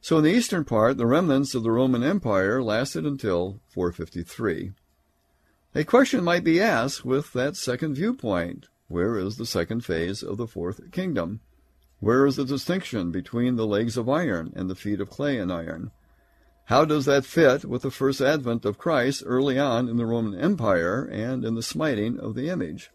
So 0.00 0.18
in 0.18 0.24
the 0.24 0.32
eastern 0.32 0.64
part, 0.64 0.96
the 0.96 1.06
remnants 1.06 1.54
of 1.54 1.62
the 1.62 1.70
Roman 1.70 2.02
Empire 2.02 2.62
lasted 2.62 3.06
until 3.06 3.60
453. 3.68 4.72
A 5.74 5.84
question 5.84 6.24
might 6.24 6.44
be 6.44 6.60
asked 6.60 7.04
with 7.04 7.32
that 7.32 7.56
second 7.56 7.94
viewpoint. 7.94 8.66
Where 8.92 9.16
is 9.16 9.38
the 9.38 9.46
second 9.46 9.86
phase 9.86 10.22
of 10.22 10.36
the 10.36 10.46
fourth 10.46 10.90
kingdom? 10.90 11.40
Where 12.00 12.26
is 12.26 12.36
the 12.36 12.44
distinction 12.44 13.10
between 13.10 13.56
the 13.56 13.66
legs 13.66 13.96
of 13.96 14.06
iron 14.06 14.52
and 14.54 14.68
the 14.68 14.74
feet 14.74 15.00
of 15.00 15.08
clay 15.08 15.38
and 15.38 15.50
iron? 15.50 15.92
How 16.66 16.84
does 16.84 17.06
that 17.06 17.24
fit 17.24 17.64
with 17.64 17.80
the 17.80 17.90
first 17.90 18.20
advent 18.20 18.66
of 18.66 18.76
Christ 18.76 19.22
early 19.24 19.58
on 19.58 19.88
in 19.88 19.96
the 19.96 20.04
Roman 20.04 20.38
Empire 20.38 21.08
and 21.10 21.42
in 21.42 21.54
the 21.54 21.62
smiting 21.62 22.20
of 22.20 22.34
the 22.34 22.50
image? 22.50 22.90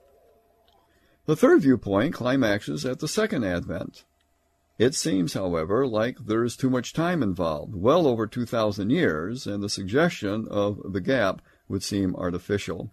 The 1.26 1.36
third 1.36 1.64
viewpoint 1.64 2.14
climaxes 2.14 2.86
at 2.86 3.00
the 3.00 3.08
second 3.08 3.44
advent. 3.44 4.06
It 4.78 4.94
seems, 4.94 5.34
however, 5.34 5.88
like 5.88 6.20
there 6.28 6.44
is 6.44 6.56
too 6.56 6.70
much 6.70 6.94
time 6.94 7.24
involved, 7.24 7.74
well 7.74 8.06
over 8.06 8.28
2,000 8.28 8.92
years, 8.92 9.48
and 9.48 9.64
the 9.64 9.68
suggestion 9.68 10.48
of 10.48 10.94
the 10.94 11.02
gap 11.02 11.42
would 11.68 11.82
seem 11.82 12.16
artificial. 12.16 12.92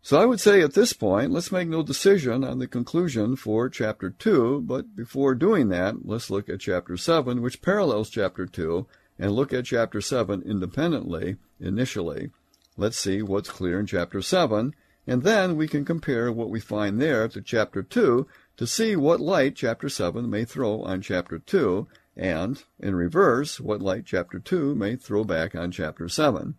So 0.00 0.20
I 0.20 0.24
would 0.24 0.40
say 0.40 0.62
at 0.62 0.74
this 0.74 0.92
point, 0.92 1.32
let's 1.32 1.52
make 1.52 1.68
no 1.68 1.82
decision 1.82 2.44
on 2.44 2.58
the 2.58 2.66
conclusion 2.66 3.36
for 3.36 3.68
chapter 3.68 4.10
2, 4.10 4.62
but 4.62 4.96
before 4.96 5.34
doing 5.34 5.68
that, 5.68 6.06
let's 6.06 6.30
look 6.30 6.48
at 6.48 6.60
chapter 6.60 6.96
7, 6.96 7.42
which 7.42 7.60
parallels 7.60 8.08
chapter 8.08 8.46
2, 8.46 8.86
and 9.18 9.32
look 9.32 9.52
at 9.52 9.66
chapter 9.66 10.00
7 10.00 10.42
independently 10.42 11.36
initially. 11.60 12.30
Let's 12.76 12.96
see 12.96 13.22
what's 13.22 13.50
clear 13.50 13.80
in 13.80 13.86
chapter 13.86 14.22
7, 14.22 14.72
and 15.06 15.22
then 15.24 15.56
we 15.56 15.66
can 15.66 15.84
compare 15.84 16.30
what 16.30 16.48
we 16.48 16.60
find 16.60 17.00
there 17.00 17.26
to 17.28 17.42
chapter 17.42 17.82
2 17.82 18.26
to 18.56 18.66
see 18.66 18.94
what 18.94 19.20
light 19.20 19.56
chapter 19.56 19.88
7 19.88 20.30
may 20.30 20.44
throw 20.44 20.82
on 20.82 21.02
chapter 21.02 21.38
2, 21.38 21.88
and, 22.16 22.62
in 22.78 22.94
reverse, 22.94 23.60
what 23.60 23.82
light 23.82 24.04
chapter 24.06 24.38
2 24.38 24.74
may 24.74 24.96
throw 24.96 25.24
back 25.24 25.54
on 25.54 25.70
chapter 25.70 26.08
7. 26.08 26.54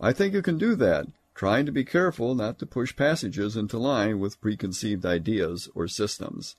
I 0.00 0.12
think 0.12 0.32
you 0.32 0.42
can 0.42 0.58
do 0.58 0.74
that, 0.76 1.06
trying 1.36 1.66
to 1.66 1.72
be 1.72 1.84
careful 1.84 2.34
not 2.34 2.58
to 2.58 2.64
push 2.64 2.96
passages 2.96 3.56
into 3.56 3.76
line 3.78 4.18
with 4.18 4.40
preconceived 4.40 5.04
ideas 5.04 5.68
or 5.74 5.86
systems. 5.86 6.56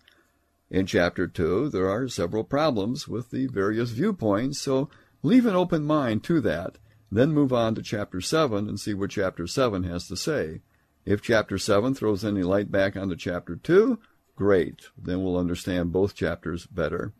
In 0.69 0.85
chapter 0.85 1.27
2, 1.27 1.69
there 1.69 1.89
are 1.89 2.07
several 2.07 2.43
problems 2.43 3.07
with 3.07 3.31
the 3.31 3.47
various 3.47 3.89
viewpoints, 3.89 4.61
so 4.61 4.87
leave 5.23 5.47
an 5.47 5.55
open 5.55 5.83
mind 5.83 6.23
to 6.25 6.39
that. 6.41 6.77
Then 7.11 7.31
move 7.31 7.51
on 7.51 7.73
to 7.73 7.81
chapter 7.81 8.21
7 8.21 8.69
and 8.69 8.79
see 8.79 8.93
what 8.93 9.09
chapter 9.09 9.47
7 9.47 9.83
has 9.83 10.07
to 10.07 10.15
say. 10.15 10.61
If 11.05 11.23
chapter 11.23 11.57
7 11.57 11.95
throws 11.95 12.23
any 12.23 12.43
light 12.43 12.71
back 12.71 12.95
onto 12.95 13.15
chapter 13.15 13.55
2, 13.55 13.97
great. 14.35 14.89
Then 14.95 15.23
we'll 15.23 15.37
understand 15.37 15.91
both 15.91 16.13
chapters 16.13 16.67
better. 16.67 17.13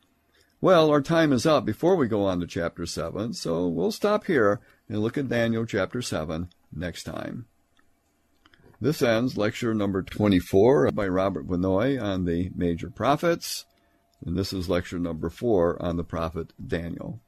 Well, 0.62 0.92
our 0.92 1.02
time 1.02 1.34
is 1.34 1.46
up 1.46 1.66
before 1.66 1.96
we 1.96 2.08
go 2.08 2.26
on 2.26 2.40
to 2.42 2.48
chapter 2.48 2.86
7, 2.86 3.34
so 3.34 3.68
we'll 3.68 3.92
stop 3.92 4.26
here 4.26 4.60
and 4.88 5.00
look 5.00 5.18
at 5.18 5.30
Daniel 5.30 5.66
chapter 5.66 6.02
7 6.04 6.50
next 6.74 7.04
time. 7.04 7.46
This 8.80 9.02
ends 9.02 9.38
lecture 9.38 9.74
number 9.74 10.04
24 10.04 10.92
by 10.92 11.08
Robert 11.08 11.48
Vannoy 11.48 12.02
on 12.02 12.26
the 12.26 12.52
major 12.56 12.90
prophets, 12.90 13.66
and 14.24 14.38
this 14.38 14.54
is 14.54 14.70
lecture 14.70 15.00
number 15.00 15.30
4 15.30 15.82
on 15.82 15.98
the 15.98 16.04
prophet 16.04 16.54
Daniel. 16.66 17.20